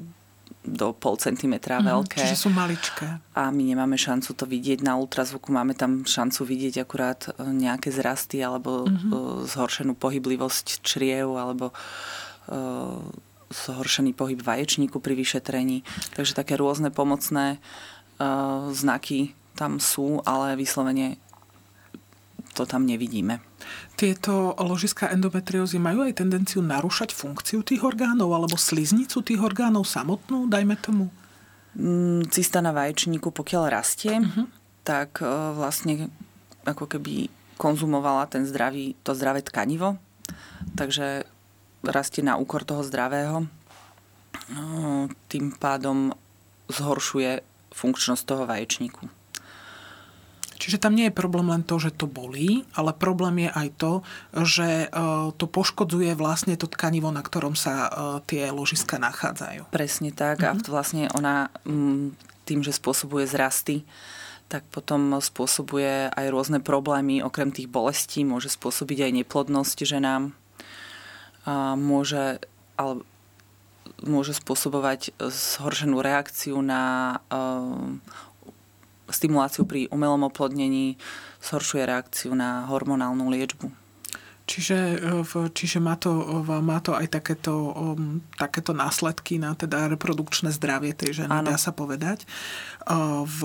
do 0.66 0.90
pol 0.90 1.14
centimetra 1.16 1.78
mm, 1.78 1.84
veľké. 1.86 2.18
Čiže 2.18 2.38
sú 2.38 2.50
maličké. 2.50 3.06
A 3.38 3.42
my 3.54 3.62
nemáme 3.62 3.94
šancu 3.94 4.34
to 4.34 4.44
vidieť 4.44 4.82
na 4.82 4.98
ultrazvuku. 4.98 5.54
Máme 5.54 5.78
tam 5.78 6.02
šancu 6.02 6.42
vidieť 6.42 6.82
akurát 6.82 7.30
e, 7.30 7.46
nejaké 7.46 7.94
zrasty 7.94 8.42
alebo 8.42 8.90
mm-hmm. 8.90 9.46
zhoršenú 9.46 9.94
pohyblivosť 9.94 10.82
čriev 10.82 11.38
alebo 11.38 11.70
uh, 11.70 13.00
zhoršený 13.48 14.12
pohyb 14.12 14.40
vaječníku 14.42 15.00
pri 15.00 15.16
vyšetrení. 15.16 15.86
Takže 16.12 16.36
také 16.36 16.58
rôzne 16.58 16.92
pomocné 16.92 17.56
uh, 17.56 18.68
znaky 18.74 19.32
tam 19.58 19.82
sú, 19.82 20.22
ale 20.22 20.54
vyslovene 20.54 21.18
to 22.54 22.68
tam 22.68 22.86
nevidíme. 22.88 23.40
Tieto 23.98 24.54
ložiska 24.58 25.10
endometriózy 25.10 25.76
majú 25.82 26.06
aj 26.06 26.22
tendenciu 26.22 26.62
narúšať 26.62 27.12
funkciu 27.12 27.66
tých 27.66 27.82
orgánov 27.82 28.32
alebo 28.32 28.56
sliznicu 28.56 29.20
tých 29.20 29.40
orgánov 29.42 29.84
samotnú, 29.84 30.46
dajme 30.46 30.78
tomu? 30.78 31.10
Mm, 31.78 32.30
cysta 32.32 32.64
na 32.64 32.72
vaječníku, 32.74 33.30
pokiaľ 33.30 33.64
rastie, 33.70 34.18
uh-huh. 34.18 34.46
tak 34.82 35.22
e, 35.22 35.28
vlastne 35.54 36.10
ako 36.64 36.90
keby 36.90 37.30
konzumovala 37.58 38.30
ten 38.30 38.46
zdravý, 38.46 38.94
to 39.02 39.12
zdravé 39.12 39.42
tkanivo. 39.42 39.98
takže 40.78 41.26
rastie 41.82 42.22
na 42.22 42.38
úkor 42.38 42.66
toho 42.66 42.82
zdravého. 42.82 43.46
Tým 45.28 45.52
pádom 45.58 46.14
zhoršuje 46.70 47.44
funkčnosť 47.74 48.22
toho 48.24 48.44
vaječníku. 48.48 49.17
Čiže 50.58 50.82
tam 50.82 50.98
nie 50.98 51.06
je 51.06 51.14
problém 51.14 51.46
len 51.46 51.62
to, 51.62 51.78
že 51.78 51.94
to 51.94 52.10
bolí, 52.10 52.66
ale 52.74 52.90
problém 52.90 53.46
je 53.46 53.50
aj 53.54 53.68
to, 53.78 53.92
že 54.42 54.68
e, 54.84 54.88
to 55.38 55.46
poškodzuje 55.46 56.18
vlastne 56.18 56.58
to 56.58 56.66
tkanivo, 56.66 57.14
na 57.14 57.22
ktorom 57.22 57.54
sa 57.54 57.86
e, 57.86 57.90
tie 58.26 58.50
ložiska 58.50 58.98
nachádzajú. 58.98 59.70
Presne 59.70 60.10
tak. 60.10 60.42
Mm-hmm. 60.42 60.50
A 60.50 60.58
mhm. 60.58 60.66
vlastne 60.66 61.04
ona 61.14 61.48
tým, 62.42 62.60
že 62.66 62.74
spôsobuje 62.74 63.30
zrasty, 63.30 63.86
tak 64.48 64.64
potom 64.72 65.20
spôsobuje 65.20 66.08
aj 66.08 66.26
rôzne 66.32 66.58
problémy, 66.58 67.20
okrem 67.20 67.52
tých 67.52 67.68
bolestí, 67.68 68.24
môže 68.24 68.48
spôsobiť 68.48 69.04
aj 69.04 69.12
neplodnosť 69.22 69.78
ženám. 69.84 70.32
A 71.44 71.76
môže, 71.76 72.40
ale 72.80 73.04
môže 74.00 74.32
spôsobovať 74.32 75.12
zhoršenú 75.20 76.00
reakciu 76.00 76.64
na 76.64 77.18
uh, 77.28 78.00
stimuláciu 79.08 79.64
pri 79.64 79.88
umelom 79.90 80.28
oplodnení, 80.28 80.96
zhoršuje 81.42 81.82
reakciu 81.84 82.32
na 82.36 82.68
hormonálnu 82.68 83.28
liečbu. 83.28 83.68
Čiže, 84.48 84.78
e, 85.20 85.42
čiže 85.52 85.76
má, 85.76 86.00
to, 86.00 86.24
má 86.64 86.80
to 86.80 86.96
aj 86.96 87.20
takéto, 87.20 87.52
um, 87.52 88.24
takéto 88.40 88.72
následky 88.72 89.36
na 89.36 89.52
teda 89.52 89.92
reprodukčné 89.92 90.48
zdravie 90.56 90.96
tej 90.96 91.24
ženy, 91.24 91.44
ano. 91.44 91.52
dá 91.52 91.56
sa 91.60 91.68
povedať. 91.68 92.24
V 93.28 93.40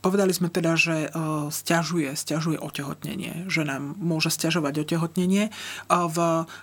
Povedali 0.00 0.32
sme 0.32 0.48
teda, 0.48 0.80
že 0.80 1.12
uh, 1.12 1.52
stiažuje, 1.52 2.16
stiažuje 2.16 2.56
otehotnenie, 2.56 3.44
že 3.52 3.68
nám 3.68 4.00
môže 4.00 4.32
stiažovať 4.32 4.88
otehotnenie. 4.88 5.52
V 5.92 6.18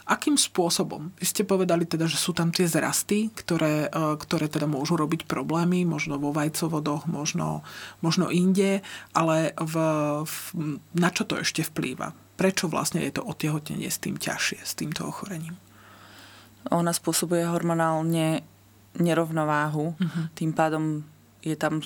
akým 0.09 0.41
spôsobom? 0.41 1.13
Vy 1.21 1.25
ste 1.29 1.43
povedali 1.45 1.85
teda, 1.85 2.09
že 2.09 2.17
sú 2.17 2.33
tam 2.33 2.49
tie 2.49 2.65
zrasty, 2.65 3.29
ktoré, 3.29 3.93
uh, 3.93 4.17
ktoré 4.17 4.49
teda 4.49 4.65
môžu 4.65 4.97
robiť 4.97 5.29
problémy, 5.29 5.85
možno 5.85 6.17
vo 6.17 6.33
vajcovodoch, 6.33 7.05
možno, 7.05 7.61
možno 8.01 8.33
inde, 8.33 8.81
ale 9.13 9.53
v, 9.53 9.75
v, 10.25 10.35
na 10.97 11.13
čo 11.13 11.21
to 11.29 11.37
ešte 11.37 11.61
vplýva? 11.61 12.17
Prečo 12.41 12.65
vlastne 12.65 13.05
je 13.05 13.21
to 13.21 13.21
otehotnenie 13.21 13.85
s 13.85 14.01
tým 14.01 14.17
ťažšie, 14.17 14.65
s 14.65 14.73
týmto 14.73 15.05
ochorením? 15.05 15.61
Ona 16.73 16.89
spôsobuje 16.89 17.45
hormonálne 17.45 18.41
nerovnováhu, 18.97 19.93
uh-huh. 19.93 20.33
tým 20.33 20.57
pádom 20.57 21.05
je 21.47 21.57
tam 21.57 21.79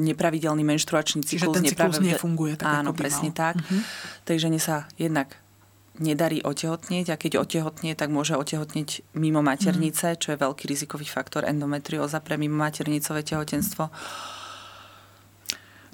nepravidelný 0.00 0.66
menštruačný 0.66 1.22
cyklus. 1.22 1.46
Čiže 1.46 1.54
ten 1.54 1.64
cyklus 1.68 1.96
nepravidel... 2.00 2.18
nefunguje 2.18 2.54
tak, 2.58 2.66
Áno, 2.82 2.90
ako 2.90 2.98
presne 2.98 3.30
mal. 3.30 3.38
tak. 3.38 3.54
Uh-huh. 3.60 3.80
Takže 4.26 4.40
žene 4.50 4.60
sa 4.60 4.76
jednak 4.98 5.38
nedarí 5.94 6.42
otehotnieť 6.42 7.14
a 7.14 7.16
keď 7.20 7.38
otehotnie, 7.38 7.94
tak 7.94 8.10
môže 8.10 8.34
otehotnieť 8.34 9.14
mimo 9.14 9.46
maternice, 9.46 10.14
uh-huh. 10.14 10.20
čo 10.20 10.28
je 10.34 10.42
veľký 10.42 10.64
rizikový 10.66 11.06
faktor 11.06 11.46
endometrióza 11.46 12.18
pre 12.18 12.34
mimo 12.34 12.58
maternicové 12.58 13.22
tehotenstvo. 13.22 13.94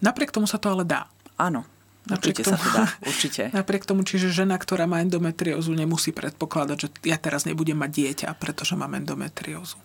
Napriek 0.00 0.32
tomu 0.32 0.48
sa 0.48 0.56
to 0.56 0.72
ale 0.72 0.88
dá. 0.88 1.04
Áno, 1.36 1.68
Napriek 2.08 2.40
určite 2.40 2.48
tomu, 2.48 2.56
sa 2.56 2.64
to 2.64 2.68
dá, 2.72 2.84
určite. 3.04 3.42
Napriek 3.60 3.84
tomu, 3.84 4.00
čiže 4.08 4.32
žena, 4.32 4.56
ktorá 4.56 4.88
má 4.88 5.04
endometriózu, 5.04 5.76
nemusí 5.76 6.16
predpokladať, 6.16 6.76
že 6.80 6.88
ja 7.04 7.20
teraz 7.20 7.44
nebudem 7.44 7.76
mať 7.76 7.90
dieťa, 7.92 8.28
pretože 8.40 8.72
mám 8.72 8.96
endometriózu. 8.96 9.76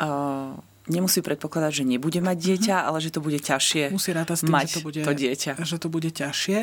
Uh, 0.00 0.56
nemusí 0.88 1.20
predpokladať, 1.22 1.82
že 1.82 1.84
nebude 1.84 2.20
mať 2.20 2.36
dieťa, 2.36 2.76
mm-hmm. 2.76 2.88
ale 2.88 2.98
že 2.98 3.10
to 3.12 3.20
bude 3.20 3.38
ťažšie 3.38 3.82
Musí 3.92 4.10
rátať 4.12 4.36
s 4.36 4.42
tým, 4.44 4.54
mať 4.54 4.66
že 4.68 4.74
to 4.74 4.80
bude, 4.84 5.00
to 5.04 5.12
dieťa. 5.14 5.52
Že 5.62 5.76
to 5.78 5.88
bude 5.88 6.10
ťažšie. 6.10 6.58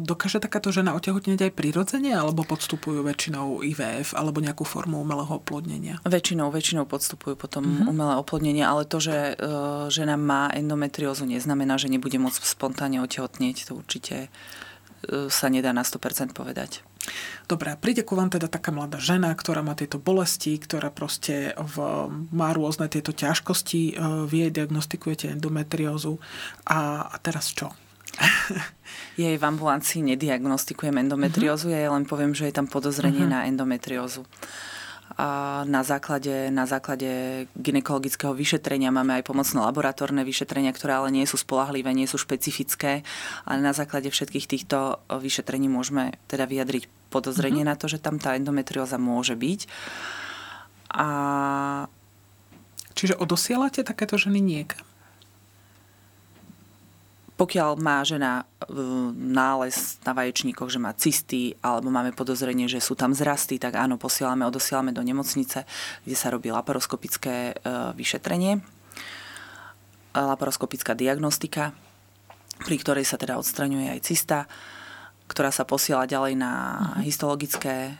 Dokáže 0.00 0.38
takáto 0.42 0.68
žena 0.70 0.94
otehotnieť 0.94 1.50
aj 1.50 1.52
prirodzene, 1.54 2.12
alebo 2.14 2.46
podstupujú 2.46 3.02
väčšinou 3.06 3.62
IVF, 3.64 4.14
alebo 4.14 4.38
nejakú 4.42 4.62
formu 4.66 5.02
umelého 5.02 5.30
oplodnenia? 5.30 6.02
Väčšinou, 6.06 6.50
väčšinou 6.52 6.84
podstupujú 6.86 7.34
potom 7.38 7.66
mm-hmm. 7.66 7.90
umelé 7.90 8.14
oplodnenie, 8.18 8.64
ale 8.66 8.84
to, 8.86 8.98
že 8.98 9.34
e, 9.34 9.44
žena 9.90 10.14
má 10.18 10.50
endometriózu, 10.52 11.24
neznamená, 11.26 11.78
že 11.80 11.90
nebude 11.90 12.16
môcť 12.18 12.42
spontánne 12.42 13.02
otehotnieť. 13.02 13.70
To 13.70 13.78
určite 13.78 14.32
sa 15.32 15.46
nedá 15.48 15.72
na 15.72 15.80
100% 15.80 16.36
povedať. 16.36 16.84
Dobre, 17.48 17.74
príde 17.80 18.04
ku 18.04 18.14
vám 18.14 18.30
teda 18.30 18.46
taká 18.46 18.70
mladá 18.70 19.00
žena, 19.00 19.32
ktorá 19.32 19.64
má 19.64 19.74
tieto 19.74 19.96
bolesti, 19.96 20.54
ktorá 20.60 20.92
proste 20.92 21.56
v, 21.56 21.76
má 22.30 22.52
rôzne 22.52 22.86
tieto 22.86 23.10
ťažkosti, 23.10 23.80
e, 23.90 23.92
vy 24.28 24.36
jej 24.46 24.52
diagnostikujete 24.52 25.32
endometriózu 25.32 26.20
a, 26.68 27.10
a 27.10 27.16
teraz 27.18 27.50
čo? 27.50 27.72
jej 29.18 29.34
v 29.34 29.44
ambulancii 29.44 30.04
nediagnostikujem 30.14 30.94
endometriózu, 31.00 31.72
mm-hmm. 31.72 31.82
ja 31.82 31.90
len 31.90 32.04
poviem, 32.04 32.36
že 32.36 32.52
je 32.52 32.54
tam 32.54 32.68
podozrenie 32.68 33.24
mm-hmm. 33.24 33.34
na 33.34 33.48
endometriózu 33.48 34.22
na 35.66 35.82
základe, 35.84 36.50
na 36.50 36.64
základe 36.64 37.44
ginekologického 37.58 38.32
vyšetrenia 38.32 38.94
máme 38.94 39.20
aj 39.20 39.26
pomocné 39.26 39.58
laboratórne 39.60 40.22
vyšetrenia, 40.24 40.72
ktoré 40.74 40.96
ale 40.96 41.10
nie 41.12 41.26
sú 41.28 41.36
spolahlivé, 41.36 41.92
nie 41.92 42.08
sú 42.08 42.16
špecifické, 42.16 43.06
ale 43.44 43.58
na 43.60 43.76
základe 43.76 44.08
všetkých 44.10 44.46
týchto 44.48 44.98
vyšetrení 45.08 45.68
môžeme 45.70 46.16
teda 46.26 46.48
vyjadriť 46.48 46.88
podozrenie 47.10 47.66
mm-hmm. 47.66 47.76
na 47.76 47.80
to, 47.80 47.86
že 47.90 48.02
tam 48.02 48.16
tá 48.22 48.38
endometrióza 48.38 48.96
môže 48.96 49.34
byť. 49.34 49.60
A... 50.94 51.08
Čiže 52.94 53.16
odosielate 53.22 53.86
takéto 53.86 54.18
ženy 54.18 54.42
niekam? 54.42 54.89
Pokiaľ 57.40 57.80
má 57.80 58.04
žena 58.04 58.44
e, 58.44 58.76
nález 59.16 59.96
na 60.04 60.12
vaječníkoch, 60.12 60.68
že 60.68 60.76
má 60.76 60.92
cysty, 60.92 61.56
alebo 61.64 61.88
máme 61.88 62.12
podozrenie, 62.12 62.68
že 62.68 62.84
sú 62.84 62.92
tam 62.92 63.16
zrasty, 63.16 63.56
tak 63.56 63.80
áno, 63.80 63.96
posielame, 63.96 64.44
odosielame 64.44 64.92
do 64.92 65.00
nemocnice, 65.00 65.64
kde 66.04 66.16
sa 66.20 66.28
robí 66.28 66.52
laparoskopické 66.52 67.56
e, 67.56 67.72
vyšetrenie, 67.96 68.60
laparoskopická 70.12 70.92
diagnostika, 70.92 71.72
pri 72.60 72.76
ktorej 72.76 73.08
sa 73.08 73.16
teda 73.16 73.40
odstraňuje 73.40 73.88
aj 73.88 74.00
cysta, 74.04 74.44
ktorá 75.24 75.48
sa 75.48 75.64
posiela 75.64 76.04
ďalej 76.04 76.36
na 76.36 76.52
mhm. 76.52 77.08
histologické 77.08 77.76
e, 77.88 77.92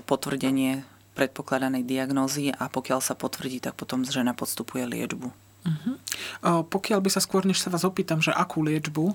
potvrdenie 0.00 0.80
predpokladanej 1.12 1.84
diagnózy 1.84 2.48
a 2.56 2.72
pokiaľ 2.72 3.04
sa 3.04 3.12
potvrdí, 3.12 3.60
tak 3.60 3.76
potom 3.76 4.00
žena 4.00 4.32
podstupuje 4.32 4.88
liečbu. 4.88 5.41
Uh-huh. 5.62 5.94
Uh, 6.42 6.62
pokiaľ 6.66 6.98
by 7.06 7.10
sa 7.10 7.22
skôr, 7.22 7.46
než 7.46 7.62
sa 7.62 7.70
vás 7.70 7.86
opýtam, 7.86 8.18
že 8.18 8.34
akú 8.34 8.66
liečbu, 8.66 9.04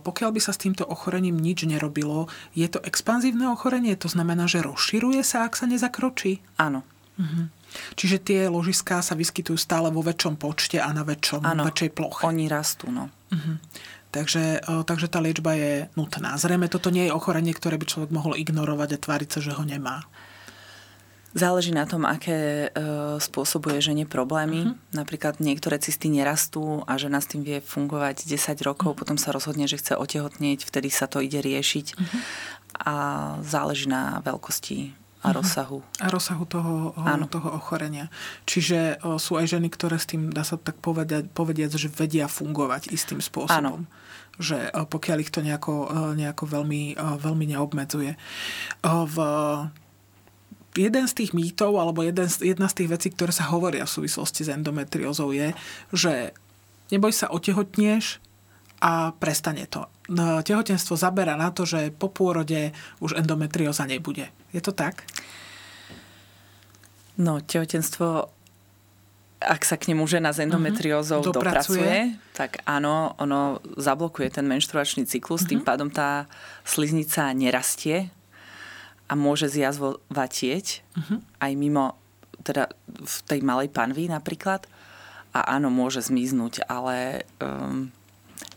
pokiaľ 0.00 0.30
by 0.32 0.40
sa 0.40 0.56
s 0.56 0.62
týmto 0.64 0.88
ochorením 0.88 1.36
nič 1.36 1.68
nerobilo, 1.68 2.32
je 2.56 2.64
to 2.72 2.80
expanzívne 2.80 3.44
ochorenie? 3.52 3.92
To 4.00 4.08
znamená, 4.08 4.48
že 4.48 4.64
rozširuje 4.64 5.20
sa, 5.20 5.44
ak 5.44 5.60
sa 5.60 5.68
nezakročí? 5.68 6.40
Áno. 6.56 6.88
Uh-huh. 7.20 7.52
Čiže 8.00 8.16
tie 8.24 8.40
ložiská 8.48 9.04
sa 9.04 9.12
vyskytujú 9.12 9.60
stále 9.60 9.92
vo 9.92 10.00
väčšom 10.00 10.40
počte 10.40 10.80
a 10.80 10.88
na 10.88 11.04
väčšom, 11.04 11.44
ano, 11.44 11.68
väčšej 11.68 11.90
ploche. 11.92 12.24
oni 12.24 12.48
rastú, 12.48 12.88
no. 12.88 13.12
Uh-huh. 13.28 13.60
Takže, 14.08 14.64
takže 14.88 15.12
tá 15.12 15.20
liečba 15.20 15.52
je 15.52 15.84
nutná. 15.92 16.32
Zrejme 16.40 16.72
toto 16.72 16.88
nie 16.88 17.12
je 17.12 17.12
ochorenie, 17.12 17.52
ktoré 17.52 17.76
by 17.76 17.84
človek 17.84 18.08
mohol 18.08 18.40
ignorovať 18.40 18.96
a 18.96 19.02
tváriť 19.04 19.28
sa, 19.28 19.40
že 19.44 19.52
ho 19.52 19.60
nemá. 19.68 20.08
Záleží 21.36 21.76
na 21.76 21.84
tom, 21.84 22.08
aké 22.08 22.72
e, 22.72 23.18
spôsobuje 23.20 23.84
žene 23.84 24.08
problémy. 24.08 24.72
Uh-huh. 24.72 24.96
Napríklad 24.96 25.44
niektoré 25.44 25.76
cysty 25.76 26.08
nerastú 26.08 26.80
a 26.88 26.96
žena 26.96 27.20
s 27.20 27.28
tým 27.28 27.44
vie 27.44 27.60
fungovať 27.60 28.24
10 28.24 28.56
rokov, 28.64 28.96
uh-huh. 28.96 29.00
potom 29.04 29.20
sa 29.20 29.36
rozhodne, 29.36 29.68
že 29.68 29.76
chce 29.76 30.00
otehotnieť, 30.00 30.64
vtedy 30.64 30.88
sa 30.88 31.04
to 31.04 31.20
ide 31.20 31.44
riešiť. 31.44 31.86
Uh-huh. 32.00 32.20
A 32.80 32.94
záleží 33.44 33.92
na 33.92 34.24
veľkosti 34.24 34.96
a 35.18 35.34
rozsahu. 35.34 35.82
A 35.98 36.06
rozsahu 36.08 36.46
toho, 36.46 36.94
toho 37.26 37.48
ochorenia. 37.50 38.06
Čiže 38.46 39.02
o, 39.02 39.18
sú 39.18 39.34
aj 39.34 39.58
ženy, 39.58 39.66
ktoré 39.66 39.98
s 39.98 40.06
tým, 40.06 40.30
dá 40.30 40.46
sa 40.46 40.54
tak 40.54 40.78
povedať, 40.78 41.26
povediať, 41.34 41.74
že 41.74 41.90
vedia 41.90 42.30
fungovať 42.30 42.94
istým 42.94 43.18
spôsobom. 43.18 43.82
Áno. 43.82 43.90
Že 44.38 44.70
o, 44.70 44.86
pokiaľ 44.86 45.18
ich 45.18 45.34
to 45.34 45.42
nejako, 45.42 45.74
o, 45.74 45.86
nejako 46.14 46.44
veľmi, 46.46 46.94
o, 46.94 47.18
veľmi 47.18 47.44
neobmedzuje. 47.50 48.14
V 48.86 49.16
jeden 50.76 51.04
z 51.08 51.12
tých 51.14 51.30
mýtov, 51.32 51.78
alebo 51.80 52.04
jeden, 52.04 52.28
jedna 52.28 52.68
z 52.68 52.76
tých 52.82 52.88
vecí, 52.92 53.08
ktoré 53.12 53.32
sa 53.32 53.48
hovoria 53.48 53.88
v 53.88 53.94
súvislosti 53.94 54.44
s 54.46 54.52
endometriózou 54.52 55.32
je, 55.32 55.54
že 55.94 56.36
neboj 56.92 57.12
sa, 57.12 57.32
otehotnieš 57.32 58.20
a 58.78 59.10
prestane 59.16 59.66
to. 59.66 59.88
Tehotenstvo 60.44 60.94
zabera 60.94 61.34
na 61.34 61.50
to, 61.50 61.66
že 61.66 61.90
po 61.92 62.08
pôrode 62.08 62.70
už 63.02 63.18
endometrióza 63.18 63.84
nebude. 63.84 64.30
Je 64.54 64.60
to 64.62 64.70
tak? 64.70 65.02
No, 67.18 67.42
tehotenstvo 67.42 68.30
ak 69.38 69.62
sa 69.62 69.78
k 69.78 69.94
nemu 69.94 70.02
žena 70.10 70.34
s 70.34 70.42
endometriózou 70.42 71.22
uh-huh. 71.22 71.30
dopracuje, 71.30 72.18
tak 72.34 72.58
áno, 72.66 73.14
ono 73.22 73.62
zablokuje 73.78 74.34
ten 74.34 74.42
menštruačný 74.50 75.06
cyklus, 75.06 75.46
uh-huh. 75.46 75.54
tým 75.54 75.62
pádom 75.62 75.94
tá 75.94 76.26
sliznica 76.66 77.30
nerastie 77.38 78.10
a 79.08 79.12
môže 79.16 79.48
zjazvovať 79.48 80.32
uh-huh. 80.92 81.18
aj 81.40 81.52
mimo, 81.56 81.96
teda 82.44 82.68
v 82.84 83.16
tej 83.24 83.40
malej 83.40 83.72
panvi 83.72 84.06
napríklad. 84.12 84.68
A 85.32 85.56
áno, 85.56 85.72
môže 85.72 86.04
zmiznúť, 86.04 86.64
ale 86.68 87.28
um, 87.40 87.92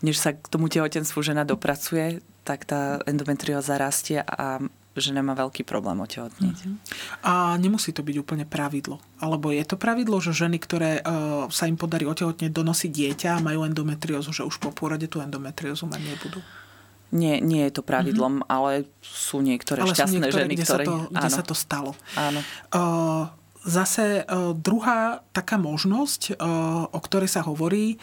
než 0.04 0.20
sa 0.20 0.36
k 0.36 0.44
tomu 0.48 0.68
tehotenstvu 0.68 1.20
žena 1.24 1.44
dopracuje, 1.44 2.20
tak 2.44 2.68
tá 2.68 3.00
endometrióza 3.08 3.76
rastie 3.76 4.20
a 4.20 4.60
žena 4.92 5.24
má 5.24 5.32
veľký 5.32 5.64
problém 5.64 5.96
otehotniť. 6.04 6.58
Uh-huh. 6.68 6.76
A 7.24 7.56
nemusí 7.56 7.96
to 7.96 8.04
byť 8.04 8.16
úplne 8.20 8.44
pravidlo. 8.44 9.00
Alebo 9.24 9.48
je 9.48 9.64
to 9.64 9.80
pravidlo, 9.80 10.20
že 10.20 10.36
ženy, 10.36 10.60
ktoré 10.60 11.00
uh, 11.00 11.48
sa 11.48 11.64
im 11.64 11.80
podarí 11.80 12.04
otehotniť, 12.04 12.52
donosí 12.52 12.92
dieťa 12.92 13.40
a 13.40 13.44
majú 13.44 13.64
endometriózu, 13.64 14.36
že 14.36 14.44
už 14.44 14.60
po 14.60 14.68
pôrode 14.68 15.08
tú 15.08 15.24
endometriózu 15.24 15.88
mať 15.88 16.00
nebudú? 16.04 16.44
Nie, 17.12 17.44
nie 17.44 17.68
je 17.68 17.76
to 17.76 17.82
pravidlom, 17.84 18.40
mm-hmm. 18.40 18.48
ale 18.48 18.88
sú 19.04 19.44
niektoré 19.44 19.84
ale 19.84 19.92
šťastné 19.92 20.16
sú 20.16 20.24
niektoré, 20.24 20.42
ženy, 20.48 20.54
kde, 20.56 20.64
ktoré... 20.64 20.84
Sa 20.84 20.88
to, 20.88 20.94
kde 21.12 21.28
áno. 21.28 21.36
sa 21.36 21.44
to 21.44 21.54
stalo. 21.54 21.90
Áno. 22.16 22.40
Uh, 22.72 23.22
zase 23.68 24.24
uh, 24.24 24.56
druhá 24.56 25.20
taká 25.36 25.60
možnosť, 25.60 26.40
uh, 26.40 26.88
o 26.88 27.00
ktorej 27.04 27.28
sa 27.28 27.44
hovorí, 27.44 28.00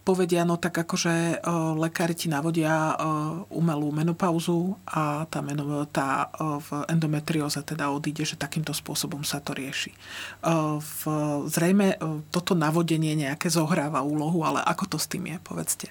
povedia, 0.00 0.48
no 0.48 0.56
tak 0.56 0.74
akože 0.74 1.44
uh, 1.44 1.76
lekári 1.76 2.16
ti 2.16 2.26
navodia 2.26 2.96
uh, 2.96 3.44
umelú 3.52 3.92
menopauzu 3.92 4.74
a 4.88 5.28
tá, 5.28 5.44
meno, 5.44 5.84
tá 5.86 6.32
uh, 6.32 6.58
v 6.58 6.88
endometrióze 6.88 7.60
teda 7.62 7.92
odíde, 7.92 8.24
že 8.24 8.40
takýmto 8.40 8.72
spôsobom 8.72 9.22
sa 9.22 9.38
to 9.38 9.52
rieši. 9.52 9.92
Uh, 10.40 10.80
v, 10.80 11.00
zrejme 11.46 12.00
uh, 12.00 12.24
toto 12.32 12.56
navodenie 12.56 13.12
nejaké 13.14 13.52
zohráva 13.52 14.00
úlohu, 14.00 14.42
ale 14.42 14.64
ako 14.64 14.96
to 14.96 14.98
s 14.98 15.06
tým 15.06 15.28
je, 15.30 15.36
povedzte. 15.44 15.86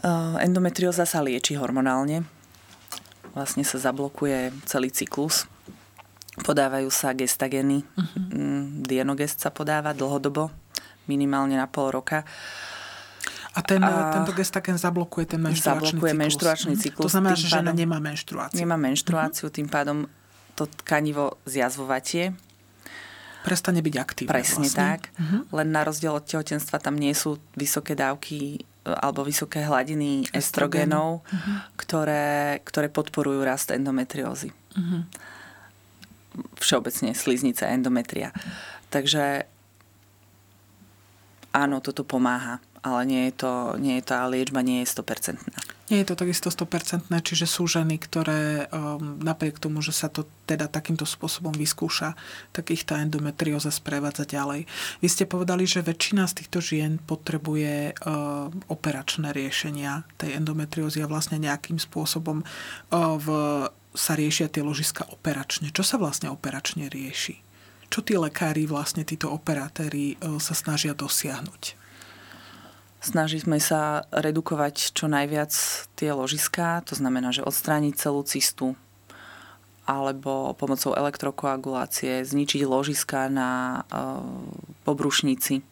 Uh, 0.00 0.40
endometrióza 0.40 1.04
sa 1.04 1.20
lieči 1.20 1.60
hormonálne. 1.60 2.24
Vlastne 3.36 3.62
sa 3.62 3.76
zablokuje 3.76 4.50
celý 4.64 4.88
cyklus. 4.88 5.44
Podávajú 6.40 6.88
sa 6.88 7.12
gestageny. 7.12 7.84
Uh-huh. 7.84 8.80
Dienogest 8.80 9.44
sa 9.44 9.52
podáva 9.52 9.92
dlhodobo 9.92 10.48
minimálne 11.04 11.58
na 11.58 11.68
pol 11.68 11.92
roka. 11.92 12.24
A 13.52 13.60
ten, 13.66 13.82
a 13.82 14.14
tento 14.14 14.30
gestagen 14.30 14.78
zablokuje 14.78 15.34
ten 15.34 15.42
menštruačný 15.42 15.98
zablokuje 15.98 16.12
cyklus. 16.14 16.22
menštruačný 16.22 16.74
mhm. 16.78 16.80
cyklus. 16.80 17.04
To 17.04 17.12
znamená, 17.12 17.34
že 17.34 17.46
žena 17.50 17.72
nemá 17.74 17.98
menštruáciu. 17.98 18.56
Nemá 18.62 18.76
menštruáciu, 18.78 19.46
uh-huh. 19.50 19.58
tým 19.58 19.68
pádom 19.68 20.06
to 20.54 20.64
tkanivo 20.80 21.36
zjazvovatie 21.44 22.32
prestane 23.40 23.80
byť 23.80 23.94
aktívne. 23.96 24.32
Presne 24.32 24.68
vlastne. 24.68 24.80
tak. 24.80 25.00
Uh-huh. 25.16 25.48
Len 25.60 25.68
na 25.72 25.82
rozdiel 25.84 26.12
od 26.12 26.24
tehotenstva 26.24 26.76
tam 26.80 26.96
nie 26.96 27.12
sú 27.16 27.40
vysoké 27.56 27.96
dávky 27.96 28.64
alebo 28.84 29.22
vysoké 29.22 29.60
hladiny 29.60 30.24
estrogenov, 30.32 31.20
uh-huh. 31.20 31.56
ktoré, 31.76 32.60
ktoré 32.64 32.88
podporujú 32.88 33.44
rast 33.44 33.68
endometriózy. 33.68 34.50
Uh-huh. 34.72 35.04
Všeobecne 36.56 37.12
sliznice, 37.12 37.68
endometria. 37.68 38.32
Takže 38.88 39.44
áno, 41.52 41.84
toto 41.84 42.06
pomáha, 42.06 42.62
ale 42.80 43.00
nie 43.04 43.22
je 43.28 43.34
to, 43.44 43.52
nie 43.76 44.00
je 44.00 44.04
tá 44.08 44.24
liečba 44.24 44.64
nie 44.64 44.80
je 44.82 44.92
100%. 44.96 45.36
Nie 45.90 46.06
je 46.06 46.14
to 46.14 46.22
takisto 46.22 46.54
100%, 46.54 47.10
čiže 47.10 47.50
sú 47.50 47.66
ženy, 47.66 47.98
ktoré 47.98 48.70
um, 48.70 49.18
napriek 49.18 49.58
tomu, 49.58 49.82
že 49.82 49.90
sa 49.90 50.06
to 50.06 50.22
teda 50.46 50.70
takýmto 50.70 51.02
spôsobom 51.02 51.50
vyskúša, 51.50 52.14
tak 52.54 52.70
ich 52.70 52.86
tá 52.86 53.02
endometrióza 53.02 53.74
sprevádza 53.74 54.22
ďalej. 54.22 54.70
Vy 55.02 55.08
ste 55.10 55.26
povedali, 55.26 55.66
že 55.66 55.82
väčšina 55.82 56.30
z 56.30 56.36
týchto 56.38 56.62
žien 56.62 57.02
potrebuje 57.02 57.98
uh, 57.98 58.46
operačné 58.70 59.34
riešenia 59.34 60.06
tej 60.14 60.38
endometriózy 60.38 61.02
a 61.02 61.10
vlastne 61.10 61.42
nejakým 61.42 61.82
spôsobom 61.82 62.46
uh, 62.46 63.18
v, 63.18 63.26
sa 63.90 64.14
riešia 64.14 64.46
tie 64.46 64.62
ložiska 64.62 65.10
operačne. 65.10 65.74
Čo 65.74 65.82
sa 65.82 65.98
vlastne 65.98 66.30
operačne 66.30 66.86
rieši? 66.86 67.42
Čo 67.90 68.06
tí 68.06 68.14
lekári, 68.14 68.70
vlastne 68.70 69.02
títo 69.02 69.34
operatéri 69.34 70.14
e, 70.14 70.38
sa 70.38 70.54
snažia 70.54 70.94
dosiahnuť? 70.94 71.79
Snažíme 73.00 73.56
sa 73.60 74.04
redukovať 74.12 74.92
čo 74.92 75.08
najviac 75.08 75.52
tie 75.96 76.12
ložiská, 76.12 76.84
to 76.84 76.92
znamená, 76.92 77.32
že 77.32 77.40
odstrániť 77.40 77.94
celú 77.96 78.20
cystu 78.28 78.76
alebo 79.88 80.54
pomocou 80.54 80.94
elektrokoagulácie 80.94 82.22
zničiť 82.22 82.62
ložiská 82.62 83.26
na 83.26 83.82
uh, 83.88 84.22
pobrušnici 84.86 85.64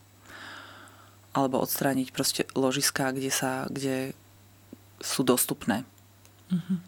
alebo 1.36 1.62
odstrániť 1.62 2.08
proste 2.10 2.42
ložiská, 2.56 3.14
kde, 3.14 3.30
sa, 3.30 3.70
kde 3.70 4.16
sú 4.98 5.22
dostupné. 5.22 5.86
Uh-huh. 6.48 6.80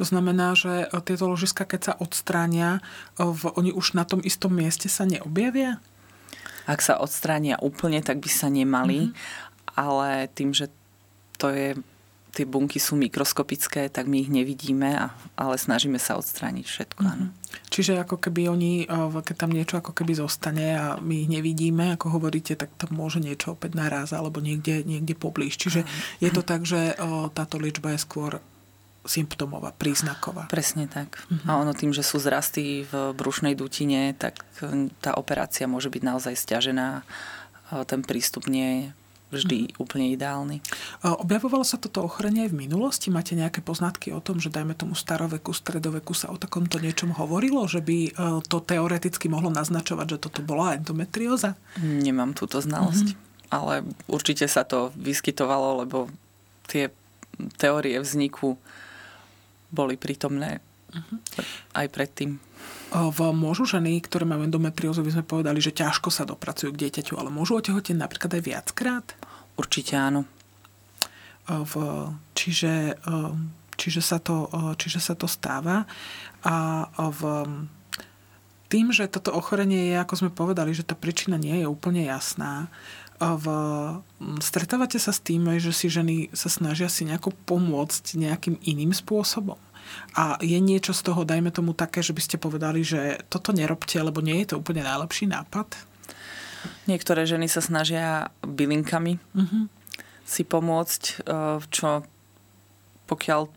To 0.00 0.02
znamená, 0.08 0.56
že 0.56 0.88
e, 0.88 0.98
tieto 1.04 1.28
ložiska, 1.28 1.68
keď 1.68 1.80
sa 1.92 1.94
odstránia, 2.00 2.80
e, 3.20 3.28
v, 3.28 3.52
oni 3.54 3.70
už 3.70 3.92
na 3.94 4.08
tom 4.08 4.24
istom 4.24 4.56
mieste 4.56 4.88
sa 4.88 5.04
neobjavia? 5.04 5.78
Ak 6.64 6.80
sa 6.80 6.96
odstránia 6.96 7.60
úplne, 7.60 8.00
tak 8.00 8.18
by 8.24 8.30
sa 8.32 8.48
nemali, 8.48 9.12
uh-huh. 9.12 9.51
Ale 9.76 10.28
tým, 10.32 10.52
že 10.52 10.68
to 11.40 11.50
je, 11.50 11.74
tie 12.32 12.48
bunky 12.48 12.80
sú 12.80 12.96
mikroskopické, 12.96 13.92
tak 13.92 14.08
my 14.08 14.24
ich 14.24 14.30
nevidíme, 14.32 14.94
a, 14.96 15.12
ale 15.36 15.60
snažíme 15.60 16.00
sa 16.00 16.16
odstrániť 16.16 16.64
všetko. 16.64 17.02
Uh-huh. 17.02 17.28
Čiže 17.68 18.00
ako 18.00 18.16
keby 18.16 18.48
oni, 18.48 18.72
e, 18.86 19.20
keď 19.20 19.36
tam 19.36 19.52
niečo 19.52 19.82
ako 19.82 19.92
keby 19.92 20.16
zostane 20.16 20.78
a 20.78 20.86
my 21.02 21.26
ich 21.26 21.30
nevidíme, 21.30 21.98
ako 21.98 22.20
hovoríte, 22.20 22.56
tak 22.56 22.72
tam 22.78 22.96
môže 22.96 23.20
niečo 23.20 23.52
opäť 23.52 23.76
naraz 23.76 24.16
alebo 24.16 24.40
niekde, 24.40 24.86
niekde 24.86 25.12
poblíž. 25.12 25.60
Čiže 25.60 25.84
je 26.22 26.30
to 26.32 26.40
tak, 26.40 26.64
že 26.64 26.96
táto 27.36 27.60
liečba 27.60 27.96
je 27.96 28.00
skôr 28.00 28.40
symptómová, 29.02 29.74
príznaková. 29.74 30.46
Presne 30.46 30.86
tak. 30.86 31.18
Uh-huh. 31.26 31.48
A 31.50 31.58
ono 31.58 31.74
tým, 31.74 31.90
že 31.90 32.06
sú 32.06 32.22
zrasty 32.22 32.86
v 32.86 33.12
brušnej 33.18 33.58
dutine, 33.58 34.14
tak 34.14 34.46
e, 34.62 34.88
tá 35.02 35.18
operácia 35.18 35.66
môže 35.66 35.90
byť 35.90 36.02
naozaj 36.06 36.34
stiažená. 36.38 37.02
Ten 37.88 38.04
prístup 38.04 38.52
nie 38.52 38.68
je 38.68 39.01
vždy 39.32 39.72
uh-huh. 39.72 39.82
úplne 39.82 40.12
ideálny. 40.12 40.60
Objavovalo 41.00 41.64
sa 41.64 41.80
toto 41.80 42.04
ochorenie 42.04 42.44
aj 42.44 42.52
v 42.52 42.60
minulosti? 42.68 43.08
Máte 43.08 43.32
nejaké 43.32 43.64
poznatky 43.64 44.12
o 44.12 44.20
tom, 44.20 44.38
že 44.38 44.52
dajme 44.52 44.76
tomu 44.76 44.92
staroveku, 44.92 45.56
stredoveku 45.56 46.12
sa 46.12 46.28
o 46.28 46.36
takomto 46.36 46.76
niečom 46.76 47.16
hovorilo? 47.16 47.64
Že 47.64 47.80
by 47.80 47.98
e, 48.06 48.10
to 48.44 48.60
teoreticky 48.60 49.32
mohlo 49.32 49.48
naznačovať, 49.48 50.06
že 50.16 50.22
toto 50.28 50.44
bola 50.44 50.76
endometrióza? 50.76 51.56
Nemám 51.80 52.36
túto 52.36 52.60
znalosť. 52.60 53.16
Uh-huh. 53.16 53.50
Ale 53.52 53.74
určite 54.08 54.44
sa 54.48 54.68
to 54.68 54.92
vyskytovalo, 55.00 55.84
lebo 55.84 56.12
tie 56.68 56.92
teórie 57.56 57.96
vzniku 58.00 58.60
boli 59.72 59.96
prítomné 59.96 60.60
uh-huh. 60.92 61.18
aj 61.72 61.86
predtým. 61.88 62.36
V 62.92 63.18
môžu 63.32 63.64
ženy, 63.64 64.04
ktoré 64.04 64.28
majú 64.28 64.44
endometriózu, 64.44 65.00
by 65.00 65.12
sme 65.16 65.24
povedali, 65.24 65.64
že 65.64 65.72
ťažko 65.72 66.12
sa 66.12 66.28
dopracujú 66.28 66.76
k 66.76 66.80
dieťaťu, 66.86 67.16
ale 67.16 67.32
môžu 67.32 67.56
otehoteť 67.56 67.96
napríklad 67.96 68.36
aj 68.36 68.42
viackrát? 68.44 69.06
Určite 69.56 69.96
áno. 69.96 70.28
V, 71.48 71.74
čiže, 72.36 73.00
čiže, 73.80 74.00
sa 74.04 74.20
to, 74.20 74.46
čiže 74.76 75.00
sa 75.00 75.16
to 75.16 75.24
stáva. 75.24 75.88
A 76.44 76.86
v, 77.08 77.20
tým, 78.68 78.92
že 78.92 79.08
toto 79.08 79.32
ochorenie 79.32 79.92
je, 79.92 79.96
ako 79.96 80.14
sme 80.20 80.30
povedali, 80.32 80.76
že 80.76 80.84
tá 80.84 80.92
príčina 80.92 81.40
nie 81.40 81.64
je 81.64 81.66
úplne 81.68 82.04
jasná, 82.04 82.68
v, 83.22 83.46
stretávate 84.42 84.98
sa 84.98 85.14
s 85.14 85.22
tým, 85.22 85.46
že 85.62 85.70
si 85.70 85.86
ženy 85.86 86.34
sa 86.34 86.50
snažia 86.50 86.90
si 86.90 87.06
nejako 87.06 87.30
pomôcť 87.46 88.18
nejakým 88.18 88.58
iným 88.66 88.90
spôsobom? 88.90 89.58
A 90.16 90.36
je 90.42 90.58
niečo 90.60 90.92
z 90.92 91.02
toho, 91.08 91.24
dajme 91.24 91.50
tomu 91.50 91.72
také, 91.72 92.04
že 92.04 92.12
by 92.12 92.22
ste 92.22 92.36
povedali, 92.36 92.84
že 92.84 93.22
toto 93.32 93.50
nerobte, 93.50 93.96
lebo 93.96 94.20
nie 94.20 94.42
je 94.44 94.54
to 94.54 94.60
úplne 94.60 94.84
najlepší 94.84 95.30
nápad? 95.30 95.72
Niektoré 96.86 97.26
ženy 97.26 97.50
sa 97.50 97.58
snažia 97.58 98.30
bylinkami 98.46 99.18
uh-huh. 99.18 99.66
si 100.22 100.42
pomôcť, 100.46 101.02
e, 101.02 101.14
čo 101.66 102.06
pokiaľ 103.10 103.50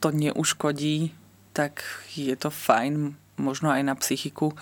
to 0.00 0.08
neuškodí, 0.08 1.12
tak 1.52 1.84
je 2.16 2.32
to 2.38 2.48
fajn, 2.48 3.18
možno 3.36 3.68
aj 3.68 3.82
na 3.84 3.94
psychiku 3.98 4.56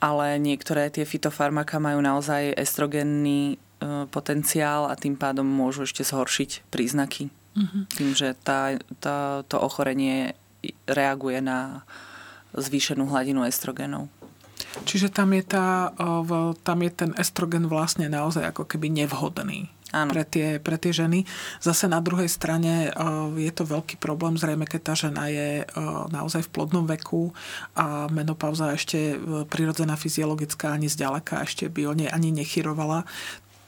ale 0.00 0.36
niektoré 0.36 0.92
tie 0.92 1.08
fitofarmaka 1.08 1.80
majú 1.80 2.04
naozaj 2.04 2.52
estrogenný 2.56 3.56
e, 3.56 4.06
potenciál 4.12 4.92
a 4.92 4.94
tým 4.98 5.16
pádom 5.16 5.48
môžu 5.48 5.88
ešte 5.88 6.04
zhoršiť 6.04 6.68
príznaky. 6.68 7.32
Mm-hmm. 7.56 7.82
Tým, 7.88 8.10
že 8.12 8.36
tá, 8.44 8.76
tá, 9.00 9.42
to 9.48 9.56
ochorenie 9.56 10.36
reaguje 10.84 11.40
na 11.40 11.88
zvýšenú 12.52 13.08
hladinu 13.08 13.48
estrogenov. 13.48 14.12
Čiže 14.84 15.08
tam 15.08 15.32
je, 15.32 15.40
tá, 15.40 15.92
tam 16.60 16.78
je 16.84 16.90
ten 16.92 17.10
estrogen 17.16 17.64
vlastne 17.64 18.12
naozaj 18.12 18.52
ako 18.52 18.68
keby 18.68 18.92
nevhodný. 18.92 19.72
Áno. 19.94 20.10
Pre, 20.12 20.26
tie, 20.26 20.58
pre 20.58 20.76
tie 20.76 20.90
ženy. 20.90 21.22
Zase 21.62 21.86
na 21.86 22.02
druhej 22.02 22.26
strane 22.26 22.90
je 23.38 23.52
to 23.54 23.64
veľký 23.64 23.96
problém, 24.02 24.34
zrejme 24.34 24.66
keď 24.66 24.80
tá 24.82 24.94
žena 24.98 25.30
je 25.30 25.62
naozaj 26.10 26.44
v 26.44 26.52
plodnom 26.52 26.84
veku 26.84 27.30
a 27.78 28.10
menopauza 28.10 28.74
ešte 28.74 29.16
prirodzená 29.48 29.94
fyziologická 29.94 30.74
ani 30.74 30.90
zďaleka 30.90 31.46
ešte 31.46 31.70
by 31.70 31.82
o 31.86 31.94
nej 31.94 32.10
ani 32.10 32.34
nechyrovala, 32.34 33.06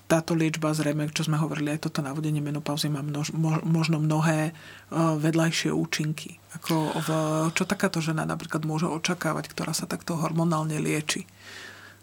táto 0.08 0.32
liečba 0.32 0.72
zrejme, 0.72 1.12
čo 1.12 1.28
sme 1.28 1.36
hovorili, 1.36 1.76
aj 1.76 1.84
toto 1.84 2.00
navodenie 2.00 2.40
menopauzy 2.40 2.88
má 2.88 3.04
množ, 3.04 3.36
možno 3.62 4.00
mnohé 4.00 4.56
vedľajšie 4.96 5.68
účinky. 5.68 6.40
Ako 6.56 6.74
v, 6.96 7.08
čo 7.52 7.68
takáto 7.68 8.00
žena 8.00 8.24
napríklad 8.24 8.64
môže 8.64 8.88
očakávať, 8.88 9.52
ktorá 9.52 9.76
sa 9.76 9.84
takto 9.84 10.16
hormonálne 10.16 10.80
lieči? 10.80 11.28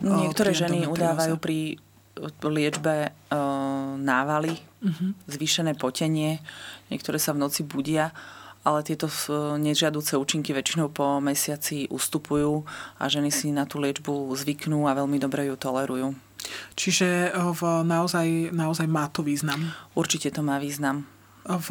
Niektoré 0.06 0.54
ženy 0.54 0.86
udávajú 0.86 1.42
pri 1.42 1.82
liečbe 2.46 3.10
návaly, 4.00 4.54
uh-huh. 4.56 5.12
zvýšené 5.26 5.74
potenie, 5.74 6.40
niektoré 6.94 7.18
sa 7.18 7.34
v 7.34 7.42
noci 7.42 7.66
budia, 7.66 8.14
ale 8.66 8.86
tieto 8.86 9.10
nežiaduce 9.58 10.14
účinky 10.14 10.54
väčšinou 10.54 10.94
po 10.94 11.18
mesiaci 11.22 11.90
ustupujú 11.90 12.66
a 12.98 13.04
ženy 13.10 13.34
si 13.34 13.50
na 13.50 13.66
tú 13.66 13.82
liečbu 13.82 14.30
zvyknú 14.30 14.86
a 14.86 14.94
veľmi 14.94 15.18
dobre 15.18 15.50
ju 15.50 15.58
tolerujú. 15.58 16.14
Čiže 16.76 17.34
v, 17.34 17.62
naozaj, 17.86 18.52
naozaj 18.52 18.88
má 18.90 19.08
to 19.10 19.22
význam? 19.22 19.74
Určite 19.94 20.32
to 20.32 20.42
má 20.42 20.60
význam. 20.60 21.08
V, 21.46 21.70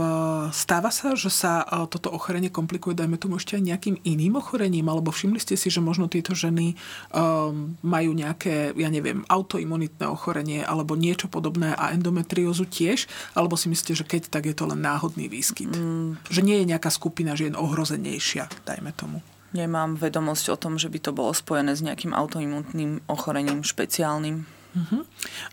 stáva 0.55 0.95
sa, 0.95 1.19
že 1.19 1.35
sa 1.35 1.67
e, 1.67 1.91
toto 1.91 2.07
ochorenie 2.07 2.47
komplikuje, 2.47 2.95
dajme 2.95 3.19
tomu 3.19 3.43
ešte 3.43 3.59
aj 3.59 3.67
nejakým 3.75 3.97
iným 4.07 4.39
ochorením, 4.39 4.87
alebo 4.87 5.11
všimli 5.11 5.43
ste 5.43 5.59
si, 5.59 5.67
že 5.67 5.83
možno 5.83 6.07
tieto 6.07 6.31
ženy 6.31 6.79
um, 7.11 7.75
majú 7.83 8.15
nejaké, 8.15 8.71
ja 8.79 8.87
neviem, 8.87 9.27
autoimunitné 9.27 10.07
ochorenie 10.07 10.63
alebo 10.63 10.95
niečo 10.95 11.27
podobné 11.27 11.75
a 11.75 11.91
endometriózu 11.91 12.71
tiež, 12.71 13.11
alebo 13.35 13.59
si 13.59 13.67
myslíte, 13.67 13.99
že 13.99 14.07
keď, 14.07 14.31
tak 14.31 14.47
je 14.47 14.55
to 14.55 14.71
len 14.71 14.79
náhodný 14.79 15.27
výskyt? 15.27 15.75
Mm. 15.75 16.23
Že 16.31 16.41
nie 16.47 16.63
je 16.63 16.71
nejaká 16.71 16.95
skupina 16.95 17.35
žien 17.35 17.59
ohrozenejšia, 17.59 18.47
dajme 18.63 18.95
tomu. 18.95 19.27
Nemám 19.59 19.99
vedomosť 19.99 20.55
o 20.55 20.57
tom, 20.59 20.79
že 20.79 20.87
by 20.87 20.99
to 21.03 21.11
bolo 21.11 21.35
spojené 21.35 21.75
s 21.75 21.83
nejakým 21.83 22.15
autoimunitným 22.15 23.11
ochorením 23.11 23.67
špeciálnym. 23.67 24.47
Uh-huh. 24.75 25.03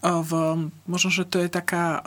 V, 0.02 0.32
možno, 0.90 1.10
že 1.14 1.30
to 1.30 1.38
je 1.38 1.50
taká 1.50 2.02
uh, 2.02 2.04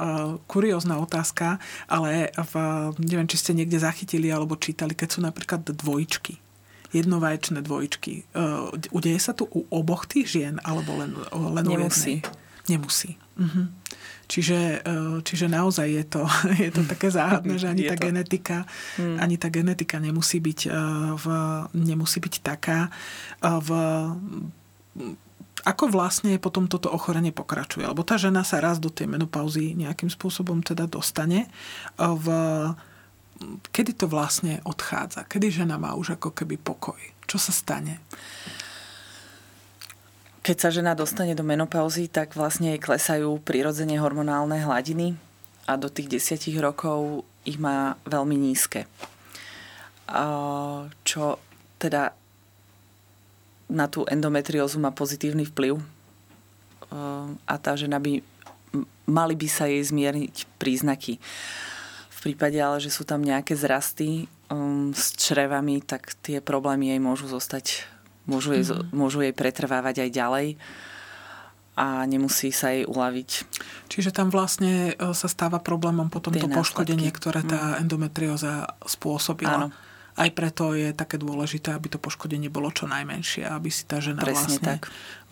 kuriózna 0.50 0.98
otázka, 0.98 1.62
ale 1.86 2.34
v, 2.34 2.54
neviem, 2.98 3.30
či 3.30 3.38
ste 3.38 3.54
niekde 3.54 3.78
zachytili 3.78 4.34
alebo 4.34 4.58
čítali, 4.58 4.98
keď 4.98 5.08
sú 5.08 5.20
napríklad 5.22 5.62
dvojičky 5.62 6.42
jednovaječné 6.94 7.58
dvojičky. 7.66 8.38
Uh, 8.38 8.70
udeje 8.94 9.18
sa 9.18 9.34
to 9.34 9.50
u 9.50 9.66
oboch 9.66 10.06
tých 10.06 10.30
žien, 10.30 10.62
alebo 10.62 10.94
len, 10.94 11.10
len 11.34 11.66
Nemusí. 11.66 12.22
Nemusí. 12.70 13.18
Uh-huh. 13.34 13.66
Čiže, 14.24 14.80
čiže 15.20 15.46
naozaj 15.52 15.88
je 15.90 16.04
to, 16.08 16.22
je 16.64 16.70
to 16.72 16.82
také 16.88 17.12
záhadné, 17.12 17.60
že 17.60 17.68
ani 17.68 17.82
tá, 17.84 17.96
to... 17.98 18.02
genetika, 18.08 18.58
hmm. 18.96 19.18
ani 19.20 19.36
tá 19.36 19.48
genetika 19.52 19.96
nemusí 20.00 20.40
byť, 20.40 20.60
v, 21.20 21.26
nemusí 21.76 22.18
byť 22.24 22.34
taká. 22.40 22.88
V, 23.42 23.68
ako 25.62 25.94
vlastne 25.94 26.34
potom 26.42 26.66
toto 26.66 26.90
ochorenie 26.90 27.30
pokračuje? 27.30 27.86
Lebo 27.86 28.02
tá 28.02 28.18
žena 28.18 28.42
sa 28.42 28.58
raz 28.58 28.82
do 28.82 28.90
tej 28.90 29.06
menopauzy 29.06 29.78
nejakým 29.78 30.10
spôsobom 30.10 30.60
teda 30.66 30.90
dostane. 30.90 31.46
V, 31.94 32.26
kedy 33.70 33.94
to 33.94 34.10
vlastne 34.10 34.58
odchádza? 34.66 35.22
Kedy 35.30 35.62
žena 35.62 35.78
má 35.78 35.94
už 35.94 36.18
ako 36.18 36.34
keby 36.34 36.58
pokoj? 36.58 36.98
Čo 37.24 37.38
sa 37.38 37.54
stane? 37.54 38.02
Keď 40.44 40.56
sa 40.60 40.68
žena 40.68 40.92
dostane 40.92 41.32
do 41.32 41.40
menopauzy, 41.40 42.12
tak 42.12 42.36
vlastne 42.36 42.76
klesajú 42.76 43.40
prirodzene 43.40 43.96
hormonálne 43.96 44.60
hladiny 44.60 45.16
a 45.64 45.80
do 45.80 45.88
tých 45.88 46.20
desiatich 46.20 46.60
rokov 46.60 47.24
ich 47.48 47.56
má 47.56 47.96
veľmi 48.04 48.36
nízke. 48.36 48.84
Čo 51.00 51.40
teda 51.80 52.12
na 53.68 53.88
tú 53.88 54.04
endometriózu 54.06 54.76
má 54.80 54.92
pozitívny 54.92 55.48
vplyv 55.48 55.80
a 57.44 57.54
tá 57.58 57.72
žena 57.74 57.98
by 57.98 58.22
mali 59.04 59.34
by 59.36 59.48
sa 59.50 59.68
jej 59.68 59.82
zmierniť 59.82 60.58
príznaky. 60.58 61.20
V 62.10 62.18
prípade 62.22 62.56
ale, 62.56 62.80
že 62.80 62.88
sú 62.88 63.04
tam 63.04 63.20
nejaké 63.20 63.52
zrasty 63.52 64.26
um, 64.48 64.90
s 64.96 65.12
črevami, 65.14 65.84
tak 65.84 66.16
tie 66.24 66.40
problémy 66.40 66.88
jej 66.88 67.00
môžu 67.00 67.28
zostať, 67.28 67.84
môžu 68.24 68.56
jej, 68.56 68.64
mm. 68.64 68.96
môžu 68.96 69.20
jej 69.20 69.34
pretrvávať 69.36 70.08
aj 70.08 70.10
ďalej 70.10 70.48
a 71.74 72.06
nemusí 72.06 72.54
sa 72.54 72.70
jej 72.70 72.86
uľaviť. 72.86 73.30
Čiže 73.90 74.14
tam 74.14 74.30
vlastne 74.30 74.94
e, 74.94 75.10
sa 75.10 75.26
stáva 75.26 75.58
problémom 75.58 76.06
potom 76.06 76.30
to 76.30 76.46
poškodenie, 76.46 77.10
ktoré 77.10 77.42
tá 77.42 77.74
mhm. 77.74 77.78
endometrióza 77.82 78.78
spôsobila. 78.86 79.68
Áno. 79.68 79.68
Aj 80.14 80.30
preto 80.30 80.78
je 80.78 80.94
také 80.94 81.18
dôležité, 81.18 81.74
aby 81.74 81.90
to 81.90 81.98
poškodenie 81.98 82.46
bolo 82.46 82.70
čo 82.70 82.86
najmenšie, 82.86 83.50
aby 83.50 83.66
si 83.66 83.82
tá 83.82 83.98
žena 83.98 84.22
Presne 84.22 84.62
vlastne, 84.62 84.62
tak. 84.62 84.82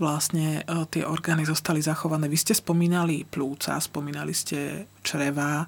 vlastne 0.03 0.47
e, 0.67 0.75
tie 0.91 1.07
orgány 1.07 1.47
zostali 1.47 1.79
zachované. 1.79 2.27
Vy 2.27 2.39
ste 2.43 2.55
spomínali 2.59 3.23
plúca, 3.23 3.79
spomínali 3.79 4.35
ste 4.35 4.91
čreva. 5.07 5.63
E, 5.63 5.67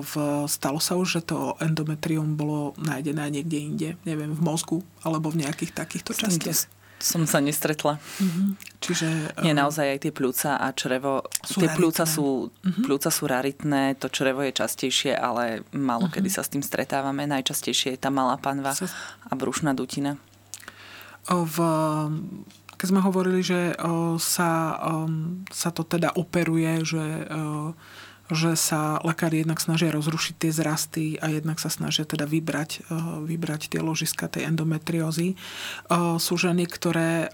v, 0.00 0.12
stalo 0.48 0.80
sa 0.80 0.96
už, 0.96 1.20
že 1.20 1.22
to 1.28 1.60
endometrium 1.60 2.32
bolo 2.32 2.72
nájdené 2.80 3.28
niekde 3.28 3.58
inde, 3.60 3.90
neviem, 4.08 4.32
v 4.32 4.40
mozgu 4.40 4.80
alebo 5.04 5.28
v 5.28 5.44
nejakých 5.44 5.76
takýchto 5.76 6.16
častiach? 6.16 6.79
Som 7.00 7.24
sa 7.24 7.40
nestretla. 7.40 7.96
Mm-hmm. 7.96 8.48
Čiže... 8.80 9.06
Nie, 9.40 9.56
um, 9.56 9.60
naozaj 9.64 9.96
aj 9.96 9.98
tie 10.04 10.12
pľúca 10.12 10.60
a 10.60 10.68
črevo... 10.76 11.24
Sú 11.40 11.64
tie 11.64 11.72
pľúca 11.72 12.04
sú, 12.04 12.52
mm-hmm. 12.52 12.84
pľúca 12.84 13.08
sú 13.08 13.24
raritné, 13.24 13.96
to 13.96 14.12
črevo 14.12 14.44
je 14.44 14.52
častejšie, 14.52 15.16
ale 15.16 15.64
málo 15.72 16.06
mm-hmm. 16.06 16.14
kedy 16.20 16.28
sa 16.28 16.44
s 16.44 16.52
tým 16.52 16.60
stretávame. 16.60 17.24
Najčastejšie 17.24 17.96
je 17.96 18.00
tá 18.00 18.12
malá 18.12 18.36
panva 18.36 18.76
sa... 18.76 18.86
a 19.26 19.32
brušná 19.32 19.72
dutina. 19.72 20.20
V, 21.28 21.56
keď 22.76 22.86
sme 22.86 23.04
hovorili, 23.04 23.44
že 23.44 23.76
sa, 24.20 24.50
sa 25.52 25.68
to 25.72 25.82
teda 25.84 26.16
operuje, 26.16 26.80
že 26.84 27.28
že 28.30 28.54
sa 28.54 29.02
lekári 29.02 29.42
jednak 29.42 29.58
snažia 29.58 29.90
rozrušiť 29.90 30.34
tie 30.38 30.52
zrasty 30.54 31.04
a 31.18 31.28
jednak 31.34 31.58
sa 31.58 31.66
snažia 31.66 32.06
teda 32.06 32.24
vybrať, 32.24 32.70
eh, 32.80 32.94
vybrať 33.26 33.74
tie 33.74 33.82
ložiska 33.82 34.30
tej 34.30 34.46
endometriózy. 34.46 35.34
Eh, 35.34 36.16
sú 36.16 36.34
ženy, 36.38 36.70
ktoré 36.70 37.26
eh, 37.26 37.30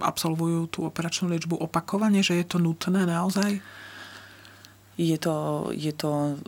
absolvujú 0.00 0.70
tú 0.70 0.86
operačnú 0.86 1.34
liečbu 1.34 1.58
opakovane, 1.58 2.22
že 2.22 2.38
je 2.38 2.46
to 2.46 2.62
nutné 2.62 3.02
naozaj? 3.04 3.58
Je 4.98 5.18
to, 5.18 5.70
je 5.74 5.94
to 5.94 6.38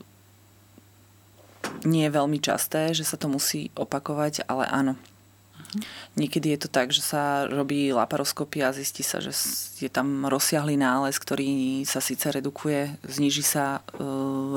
nie 1.86 2.06
veľmi 2.10 2.42
časté, 2.42 2.90
že 2.90 3.06
sa 3.06 3.14
to 3.14 3.30
musí 3.30 3.70
opakovať, 3.78 4.46
ale 4.50 4.66
áno. 4.66 4.94
Niekedy 6.18 6.56
je 6.56 6.58
to 6.66 6.68
tak, 6.68 6.90
že 6.90 7.02
sa 7.04 7.46
robí 7.46 7.92
laparoskopia 7.94 8.70
a 8.70 8.76
zistí 8.76 9.02
sa, 9.02 9.22
že 9.22 9.30
je 9.80 9.90
tam 9.90 10.26
rozsiahlý 10.26 10.76
nález, 10.76 11.16
ktorý 11.16 11.82
sa 11.86 12.02
síce 12.02 12.28
redukuje, 12.28 13.00
zniží 13.06 13.44
sa 13.44 13.80
e, 13.80 14.04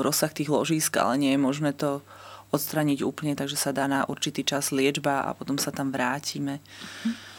rozsah 0.02 0.32
tých 0.32 0.50
ložísk, 0.50 0.98
ale 0.98 1.20
nie 1.20 1.32
je 1.34 1.40
možné 1.40 1.70
to 1.72 2.04
odstraniť 2.54 3.02
úplne, 3.02 3.34
takže 3.34 3.58
sa 3.58 3.74
dá 3.74 3.90
na 3.90 4.06
určitý 4.06 4.46
čas 4.46 4.70
liečba 4.70 5.26
a 5.26 5.34
potom 5.34 5.58
sa 5.58 5.74
tam 5.74 5.90
vrátime. 5.90 6.62
Mm. 7.02 7.33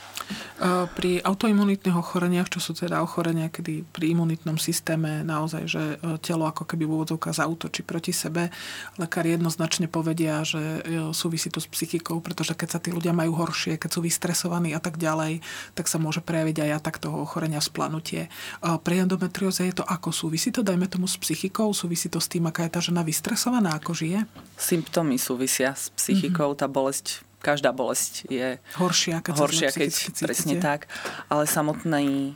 Pri 0.96 1.20
autoimunitných 1.20 1.98
ochoreniach, 2.00 2.48
čo 2.48 2.64
sú 2.64 2.72
teda 2.72 3.04
ochorenia, 3.04 3.52
kedy 3.52 3.84
pri 3.92 4.16
imunitnom 4.16 4.56
systéme 4.56 5.22
naozaj, 5.22 5.64
že 5.68 5.84
e, 6.00 6.16
telo 6.24 6.48
ako 6.48 6.64
keby 6.64 6.88
v 6.88 6.94
úvodzovkách 6.96 7.36
zautočí 7.44 7.84
proti 7.84 8.16
sebe, 8.16 8.50
lekári 8.96 9.36
jednoznačne 9.36 9.92
povedia, 9.92 10.42
že 10.48 10.80
e, 10.82 11.12
súvisí 11.12 11.52
to 11.52 11.60
s 11.60 11.68
psychikou, 11.68 12.24
pretože 12.24 12.56
keď 12.56 12.70
sa 12.72 12.80
tí 12.80 12.96
ľudia 12.96 13.12
majú 13.12 13.36
horšie, 13.36 13.76
keď 13.76 13.90
sú 13.92 14.00
vystresovaní 14.00 14.72
a 14.72 14.80
tak 14.80 14.96
ďalej, 14.96 15.44
tak 15.76 15.92
sa 15.92 16.00
môže 16.00 16.24
prejaviť 16.24 16.66
aj 16.66 16.70
atak 16.80 16.96
toho 17.04 17.20
ochorenia 17.20 17.60
splanutie. 17.60 18.32
Pri 18.64 18.96
endometrióze 19.04 19.68
je 19.68 19.76
to 19.76 19.84
ako 19.84 20.16
súvisí 20.16 20.56
to, 20.56 20.64
dajme 20.64 20.88
tomu 20.88 21.06
s 21.06 21.20
psychikou, 21.20 21.76
súvisí 21.76 22.08
to 22.08 22.24
s 22.24 22.32
tým, 22.32 22.48
aká 22.48 22.64
je 22.66 22.74
tá 22.74 22.82
žena 22.82 23.04
vystresovaná, 23.04 23.76
ako 23.76 23.92
žije? 23.92 24.24
Symptómy 24.56 25.20
súvisia 25.20 25.76
s 25.76 25.92
psychikou, 25.94 26.56
mm-hmm. 26.56 26.62
tá 26.64 26.68
bolesť 26.72 27.26
každá 27.46 27.70
bolesť 27.70 28.26
je 28.26 28.58
horšia, 28.82 29.22
keď, 29.22 29.34
horšia, 29.38 29.70
keď 29.70 29.94
presne 30.18 30.58
tak. 30.58 30.90
Ale 31.30 31.46
samotný, 31.46 32.34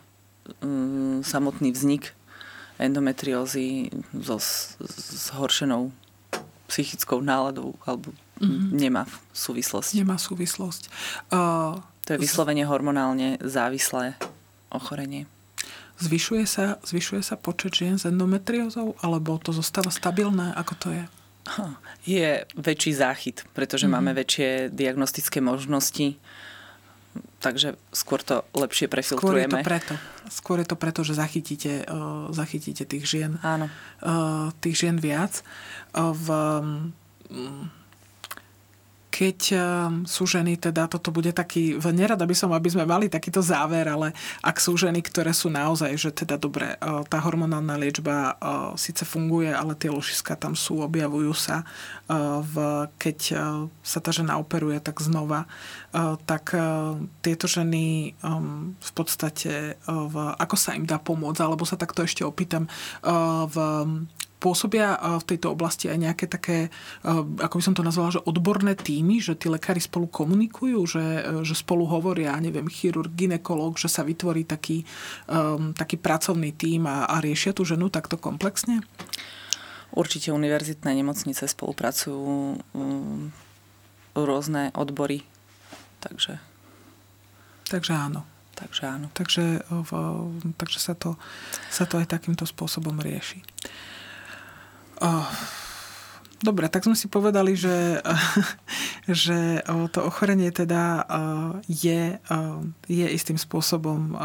um, 0.61 1.25
samotný 1.25 1.73
vznik 1.73 2.13
endometriózy 2.77 3.89
so 4.13 4.37
zhoršenou 5.33 5.89
psychickou 6.69 7.25
náladou 7.25 7.73
alebo 7.89 8.13
mm-hmm. 8.37 8.69
nemá 8.77 9.03
súvislosť. 9.33 9.97
Nemá 9.97 10.21
súvislosť. 10.21 10.93
Uh, 11.33 11.81
to 12.05 12.13
je 12.13 12.21
vyslovene 12.21 12.61
hormonálne 12.69 13.41
závislé 13.41 14.13
ochorenie. 14.69 15.25
Zvyšuje 15.99 16.45
sa, 16.47 16.79
zvyšuje 16.85 17.19
sa 17.19 17.35
počet 17.35 17.75
žien 17.75 17.99
s 17.99 18.07
endometriózou, 18.07 18.95
alebo 19.03 19.35
to 19.35 19.51
zostáva 19.51 19.91
stabilné? 19.91 20.55
Ako 20.55 20.73
to 20.79 20.87
je? 20.95 21.03
Je 22.05 22.45
väčší 22.55 22.91
záchyt, 22.93 23.43
pretože 23.53 23.85
mm-hmm. 23.85 23.99
máme 23.99 24.11
väčšie 24.17 24.49
diagnostické 24.73 25.41
možnosti, 25.41 26.15
takže 27.39 27.79
skôr 27.95 28.21
to 28.21 28.45
lepšie 28.53 28.91
prefiltrujeme. 28.91 29.47
Skôr 29.47 29.59
je 29.59 29.63
to 29.63 29.67
preto, 29.67 29.93
skôr 30.29 30.57
je 30.61 30.67
to 30.67 30.77
preto 30.77 30.99
že 31.03 31.13
zachytíte, 31.17 31.73
uh, 31.87 32.29
zachytíte 32.29 32.83
tých 32.85 33.05
žien, 33.07 33.41
Áno. 33.41 33.71
Uh, 34.03 34.53
tých 34.61 34.85
žien 34.85 34.97
viac. 34.99 35.41
Uh, 35.95 36.13
v, 36.13 36.27
um, 37.31 37.71
keď 39.09 39.39
eh, 39.51 39.61
sú 40.05 40.23
ženy, 40.29 40.55
teda 40.61 40.85
toto 40.85 41.09
bude 41.09 41.33
taký, 41.33 41.81
nerada 41.91 42.23
by 42.23 42.35
som, 42.37 42.53
aby 42.53 42.69
sme 42.69 42.85
mali 42.85 43.09
takýto 43.09 43.41
záver, 43.41 43.89
ale 43.89 44.13
ak 44.45 44.61
sú 44.61 44.77
ženy, 44.77 45.01
ktoré 45.01 45.33
sú 45.33 45.49
naozaj, 45.49 45.91
že 45.97 46.09
teda 46.13 46.37
dobre, 46.37 46.77
eh, 46.77 47.01
tá 47.09 47.17
hormonálna 47.19 47.75
liečba 47.75 48.37
síce 48.77 49.03
funguje, 49.03 49.49
ale 49.49 49.73
tie 49.73 49.89
ložiska 49.89 50.37
tam 50.37 50.53
sú, 50.53 50.85
objavujú 50.85 51.33
sa, 51.33 51.65
v, 52.43 52.55
keď 53.01 53.19
sa 53.81 53.99
tá 53.99 54.11
žena 54.13 54.37
operuje, 54.37 54.77
tak 54.81 55.01
znova, 55.01 55.49
tak 56.25 56.53
tieto 57.21 57.45
ženy 57.49 58.13
v 58.77 58.91
podstate, 58.93 59.79
ako 60.37 60.55
sa 60.57 60.77
im 60.77 60.85
dá 60.85 61.01
pomôcť, 61.01 61.41
alebo 61.41 61.65
sa 61.65 61.79
takto 61.79 62.05
ešte 62.05 62.21
opýtam, 62.21 62.69
v 63.49 63.55
pôsobia 64.39 64.95
v 65.19 65.27
tejto 65.27 65.51
oblasti 65.51 65.91
aj 65.91 65.99
nejaké 65.99 66.25
také, 66.31 66.71
ako 67.43 67.59
by 67.59 67.63
som 67.63 67.75
to 67.75 67.83
nazvala, 67.83 68.15
že 68.15 68.23
odborné 68.23 68.73
týmy, 68.73 69.19
že 69.19 69.35
tí 69.35 69.51
lekári 69.51 69.83
spolu 69.83 70.07
komunikujú, 70.07 70.79
že, 70.87 71.05
že 71.43 71.53
spolu 71.53 71.83
hovoria, 71.83 72.39
neviem, 72.39 72.65
chirurg, 72.71 73.11
ginekolog, 73.11 73.75
že 73.75 73.91
sa 73.91 74.07
vytvorí 74.07 74.47
taký, 74.47 74.87
um, 75.27 75.75
taký 75.75 75.99
pracovný 75.99 76.55
tím 76.55 76.87
a, 76.87 77.05
a 77.11 77.19
riešia 77.19 77.51
tú 77.51 77.67
ženu 77.67 77.91
takto 77.91 78.15
komplexne? 78.15 78.79
Určite 79.91 80.31
univerzitné 80.31 80.95
nemocnice 80.95 81.43
spolupracujú 81.43 82.55
um, 82.73 83.35
rôzne 84.15 84.71
odbory, 84.71 85.27
takže... 85.99 86.39
Takže 87.69 87.93
áno. 87.93 88.23
Takže 88.59 88.83
áno. 88.91 89.07
Takže, 89.15 89.63
v, 89.63 89.91
takže 90.59 90.79
sa, 90.83 90.91
to, 90.91 91.15
sa 91.71 91.87
to 91.87 91.95
aj 91.95 92.11
takýmto 92.11 92.43
spôsobom 92.43 92.99
rieši. 92.99 93.39
Oh. 94.99 95.27
Dobre, 96.39 96.71
tak 96.71 96.87
sme 96.87 96.95
si 96.95 97.11
povedali, 97.11 97.51
že, 97.51 97.99
že 99.23 99.59
to 99.91 99.99
ochorenie 100.07 100.55
teda 100.55 101.03
je, 101.67 102.15
je 102.87 103.07
istým 103.11 103.35
spôsobom 103.35 104.15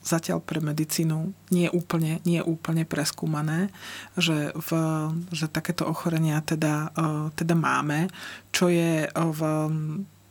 zatiaľ 0.00 0.40
pre 0.40 0.64
medicínu 0.64 1.36
nie 1.52 1.68
úplne, 1.68 2.24
nie 2.24 2.40
úplne 2.40 2.88
preskúmané, 2.88 3.68
že, 4.16 4.56
v, 4.56 4.70
že 5.28 5.52
takéto 5.52 5.84
ochorenia 5.84 6.40
teda, 6.40 6.88
teda 7.36 7.52
máme, 7.52 8.08
čo 8.48 8.72
je 8.72 9.04
v, 9.12 9.40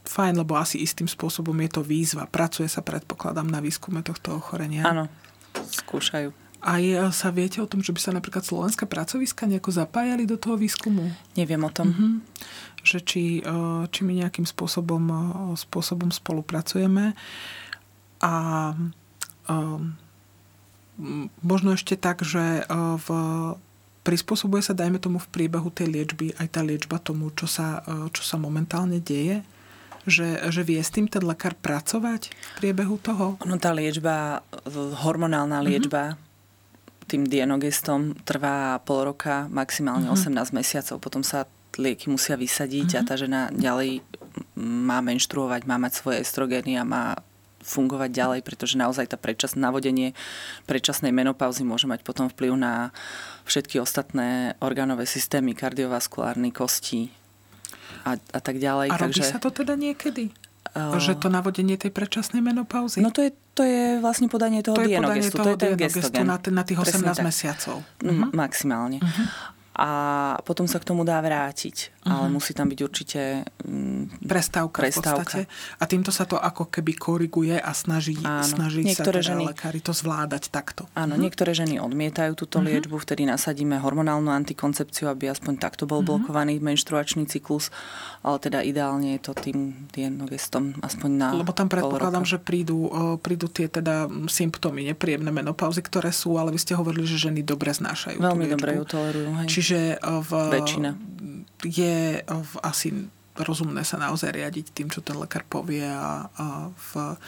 fajn, 0.10 0.34
lebo 0.42 0.58
asi 0.58 0.82
istým 0.82 1.06
spôsobom 1.06 1.54
je 1.62 1.70
to 1.70 1.86
výzva. 1.86 2.26
Pracuje 2.26 2.66
sa, 2.66 2.82
predpokladám, 2.82 3.46
na 3.46 3.62
výskume 3.62 4.02
tohto 4.02 4.42
ochorenia. 4.42 4.82
Áno, 4.90 5.06
skúšajú. 5.54 6.47
Aj 6.58 6.82
e, 6.82 6.98
sa 7.14 7.30
viete 7.30 7.62
o 7.62 7.70
tom, 7.70 7.86
že 7.86 7.94
by 7.94 8.00
sa 8.02 8.12
napríklad 8.14 8.42
slovenské 8.42 8.90
pracoviska 8.90 9.46
nejako 9.46 9.70
zapájali 9.70 10.26
do 10.26 10.42
toho 10.42 10.58
výskumu? 10.58 11.14
Neviem 11.38 11.62
o 11.62 11.70
tom. 11.70 11.88
Uh-huh. 11.94 12.14
Že 12.82 12.98
či, 13.06 13.24
e, 13.46 13.54
či 13.94 14.00
my 14.02 14.26
nejakým 14.26 14.46
spôsobom, 14.46 15.04
e, 15.06 15.18
spôsobom 15.54 16.10
spolupracujeme. 16.10 17.14
A 18.18 18.34
možno 21.46 21.70
ešte 21.78 21.94
tak, 21.94 22.26
že 22.26 22.66
v, 22.74 23.08
prispôsobuje 24.02 24.66
sa, 24.66 24.74
dajme 24.74 24.98
tomu, 24.98 25.22
v 25.22 25.30
priebehu 25.30 25.70
tej 25.70 25.94
liečby 25.94 26.34
aj 26.42 26.58
tá 26.58 26.66
liečba 26.66 26.98
tomu, 26.98 27.30
čo 27.38 27.46
sa, 27.46 27.86
čo 28.10 28.26
sa 28.26 28.42
momentálne 28.42 28.98
deje? 28.98 29.46
Že, 30.10 30.50
že 30.50 30.62
vie 30.66 30.82
s 30.82 30.90
tým 30.90 31.06
ten 31.06 31.22
lekár 31.22 31.54
pracovať 31.54 32.34
v 32.34 32.52
priebehu 32.58 32.98
toho? 32.98 33.38
No 33.46 33.62
tá 33.62 33.70
liečba, 33.70 34.42
hormonálna 35.06 35.62
liečba, 35.62 36.18
uh-huh 36.18 36.27
tým 37.08 37.24
dienogestom 37.26 38.14
trvá 38.28 38.78
pol 38.84 39.08
roka, 39.08 39.48
maximálne. 39.48 40.12
Mhm. 40.12 40.36
18 40.36 40.52
mesiacov. 40.52 41.00
Potom 41.00 41.24
sa 41.24 41.48
lieky 41.78 42.10
musia 42.10 42.34
vysadiť 42.34 42.90
uh-huh. 42.90 43.00
a 43.00 43.02
mhm. 43.06 43.08
tá 43.08 43.14
žena 43.16 43.42
ďalej 43.54 44.02
má 44.60 45.00
menštruovať, 45.02 45.70
má 45.70 45.78
mať 45.78 45.94
svoje 46.02 46.26
estrogény 46.26 46.78
a 46.78 46.84
má 46.84 47.16
fungovať 47.68 48.10
ďalej, 48.16 48.40
pretože 48.48 48.80
naozaj 48.80 49.12
tá 49.12 49.18
predčas, 49.20 49.60
navodenie 49.60 50.16
predčasnej 50.64 51.12
menopauzy 51.12 51.68
môže 51.68 51.84
mať 51.84 52.02
potom 52.08 52.32
vplyv 52.32 52.56
na 52.56 52.96
všetky 53.44 53.84
ostatné 53.84 54.56
orgánové 54.64 55.04
systémy, 55.04 55.52
kardiovaskulárny, 55.52 56.56
kosti 56.56 57.12
a, 58.08 58.16
a 58.16 58.40
tak 58.40 58.64
ďalej. 58.64 58.88
A 58.88 58.96
robí 58.96 59.20
Takže... 59.20 59.36
sa 59.36 59.40
to 59.44 59.52
teda 59.52 59.76
niekedy? 59.76 60.32
Že 60.78 61.14
to 61.18 61.28
navodenie 61.34 61.76
tej 61.76 61.90
predčasnej 61.90 62.42
menopauzy? 62.42 63.02
No 63.02 63.10
to 63.10 63.26
je, 63.26 63.34
to 63.58 63.66
je 63.66 63.98
vlastne 63.98 64.30
podanie 64.30 64.62
toho 64.62 64.78
to 64.78 64.86
dienogestu. 64.86 65.42
to 65.42 65.50
je 65.54 65.58
ten 65.58 65.74
gestogen. 65.74 66.30
Na, 66.30 66.38
na 66.38 66.64
tých 66.64 66.80
18 66.82 67.02
Presne 67.02 67.24
mesiacov. 67.26 67.76
Uh-huh. 67.82 68.30
Maximálne. 68.32 69.02
Uh-huh 69.02 69.57
a 69.78 69.90
potom 70.42 70.66
sa 70.66 70.82
k 70.82 70.90
tomu 70.90 71.06
dá 71.06 71.22
vrátiť. 71.22 71.94
Uh-huh. 72.02 72.18
Ale 72.18 72.28
mhm. 72.28 72.34
musí 72.34 72.52
tam 72.58 72.66
byť 72.66 72.80
určite 72.82 73.46
mm, 73.62 74.26
prestávka, 74.26 74.82
prestávka 74.82 75.14
v 75.14 75.46
podstate. 75.46 75.78
A 75.78 75.84
týmto 75.86 76.10
sa 76.10 76.26
to 76.26 76.42
ako 76.42 76.74
keby 76.74 76.98
koriguje 76.98 77.62
a 77.62 77.72
snaží, 77.78 78.18
snaží 78.42 78.82
niektoré 78.82 79.22
sa 79.22 79.38
teda 79.38 79.38
ženy, 79.38 79.44
lekári 79.54 79.80
to 79.86 79.94
zvládať 79.94 80.50
takto. 80.50 80.90
Áno, 80.98 81.14
uh-huh. 81.14 81.22
niektoré 81.22 81.54
ženy 81.54 81.78
odmietajú 81.78 82.34
túto 82.34 82.58
uh-huh. 82.58 82.74
liečbu, 82.74 82.98
vtedy 82.98 83.30
nasadíme 83.30 83.78
hormonálnu 83.78 84.34
antikoncepciu, 84.34 85.14
aby 85.14 85.30
aspoň 85.30 85.62
takto 85.62 85.86
bol 85.86 86.02
uh-huh. 86.02 86.26
blokovaný 86.26 86.58
menštruačný 86.58 87.30
cyklus, 87.30 87.70
ale 88.26 88.42
teda 88.42 88.66
ideálne 88.66 89.14
je 89.20 89.22
to 89.30 89.38
tým 89.38 89.88
dienogestom 89.94 90.74
aspoň 90.82 91.12
na 91.14 91.28
Lebo 91.38 91.54
tam 91.54 91.70
predpokladám, 91.70 92.26
že 92.26 92.42
prídu, 92.42 92.90
prídu 93.22 93.46
tie 93.46 93.70
teda 93.70 94.10
symptómy 94.26 94.90
nepríjemné 94.90 95.30
menopauzy, 95.30 95.86
ktoré 95.86 96.10
sú, 96.10 96.40
ale 96.42 96.50
vy 96.56 96.60
ste 96.64 96.74
hovorili, 96.74 97.06
že 97.06 97.30
ženy 97.30 97.46
dobre 97.46 97.76
znášajú. 97.76 98.18
Veľmi 98.18 98.48
dobre 98.50 98.82
ju 98.82 98.84
tolerujú. 98.88 99.30
Hej. 99.44 99.48
Čiže 99.52 99.67
Čiže 99.68 100.00
v, 100.00 100.32
Väčšina. 100.48 100.96
je 101.68 102.24
v, 102.24 102.52
asi 102.64 103.12
rozumné 103.36 103.84
sa 103.84 104.00
naozaj 104.00 104.32
riadiť 104.32 104.72
tým, 104.72 104.88
čo 104.88 105.04
ten 105.04 105.20
lekár 105.20 105.44
povie 105.44 105.84
a, 105.84 106.32
a 106.32 106.72
v, 106.72 107.20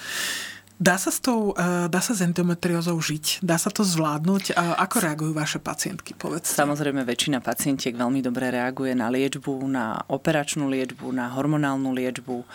Dá 0.79 0.95
sa, 0.95 1.11
s 1.11 1.19
tou, 1.19 1.51
eh, 1.59 1.91
dá 1.91 1.99
sa 1.99 2.15
s 2.15 2.23
endometriózou 2.23 2.95
žiť? 2.95 3.43
Dá 3.43 3.59
sa 3.59 3.67
to 3.67 3.83
zvládnuť? 3.83 4.55
Ako 4.55 5.03
reagujú 5.03 5.35
vaše 5.35 5.59
pacientky? 5.59 6.15
Povedz. 6.15 6.55
Samozrejme, 6.55 7.03
väčšina 7.03 7.43
pacientiek 7.43 7.91
veľmi 7.91 8.23
dobre 8.23 8.47
reaguje 8.47 8.95
na 8.95 9.11
liečbu, 9.11 9.59
na 9.67 9.99
operačnú 10.07 10.71
liečbu, 10.71 11.11
na 11.11 11.35
hormonálnu 11.35 11.91
liečbu. 11.91 12.47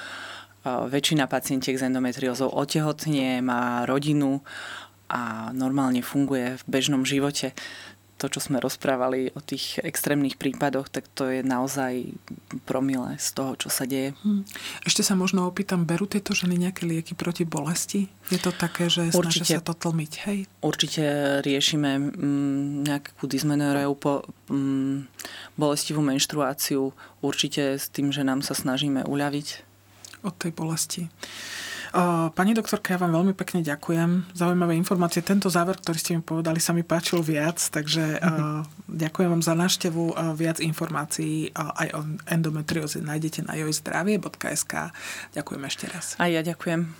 Väčšina 0.64 1.29
pacientiek 1.29 1.77
s 1.77 1.85
endometriózou 1.85 2.49
otehotnie, 2.49 3.44
má 3.44 3.85
rodinu 3.85 4.40
a 5.12 5.53
normálne 5.53 6.01
funguje 6.01 6.57
v 6.57 6.62
bežnom 6.64 7.05
živote 7.05 7.53
to, 8.24 8.32
čo 8.32 8.40
sme 8.40 8.56
rozprávali 8.56 9.28
o 9.37 9.40
tých 9.44 9.84
extrémnych 9.84 10.40
prípadoch, 10.40 10.88
tak 10.88 11.04
to 11.12 11.28
je 11.28 11.44
naozaj 11.44 12.08
promile 12.64 13.20
z 13.20 13.28
toho, 13.37 13.52
čo 13.60 13.68
sa 13.68 13.84
deje. 13.84 14.16
Hm. 14.24 14.48
Ešte 14.88 15.04
sa 15.04 15.12
možno 15.12 15.44
opýtam, 15.44 15.84
berú 15.84 16.08
tieto 16.08 16.32
ženy 16.32 16.56
nejaké 16.56 16.88
lieky 16.88 17.12
proti 17.12 17.44
bolesti? 17.44 18.08
Je 18.32 18.40
to 18.40 18.48
také, 18.56 18.88
že 18.88 19.12
určite, 19.12 19.44
snažia 19.44 19.60
sa 19.60 19.68
to 19.68 19.76
tlmiť, 19.76 20.12
hej? 20.24 20.38
Určite 20.64 21.04
riešime 21.44 22.00
mm, 22.00 22.88
nejakú 22.88 23.28
dysmenoreu 23.28 23.92
po 23.92 24.24
mm, 24.48 25.04
bolestivú 25.60 26.00
menštruáciu. 26.00 26.96
Určite 27.20 27.76
s 27.76 27.92
tým, 27.92 28.08
že 28.08 28.24
nám 28.24 28.40
sa 28.40 28.56
snažíme 28.56 29.04
uľaviť. 29.04 29.76
Od 30.24 30.32
tej 30.40 30.56
bolesti. 30.56 31.12
Pani 32.35 32.59
doktorka, 32.59 32.90
ja 32.90 32.98
vám 32.98 33.14
veľmi 33.14 33.38
pekne 33.38 33.62
ďakujem. 33.62 34.35
Zaujímavé 34.35 34.74
informácie. 34.74 35.22
Tento 35.22 35.46
záver, 35.46 35.78
ktorý 35.78 35.98
ste 36.02 36.12
mi 36.18 36.26
povedali, 36.26 36.59
sa 36.59 36.74
mi 36.74 36.83
páčil 36.83 37.22
viac, 37.22 37.62
takže 37.70 38.18
mm-hmm. 38.18 38.90
ďakujem 38.98 39.28
vám 39.30 39.42
za 39.46 39.54
návštevu. 39.54 40.35
Viac 40.35 40.59
informácií 40.59 41.54
aj 41.54 41.88
o 41.94 42.00
endometrióze 42.26 42.98
nájdete 42.98 43.46
na 43.46 43.54
jojzdravie.sk. 43.54 44.90
Ďakujem 45.38 45.62
ešte 45.70 45.85
raz. 45.87 46.18
A 46.18 46.26
ja 46.26 46.42
ďakujem. 46.42 46.90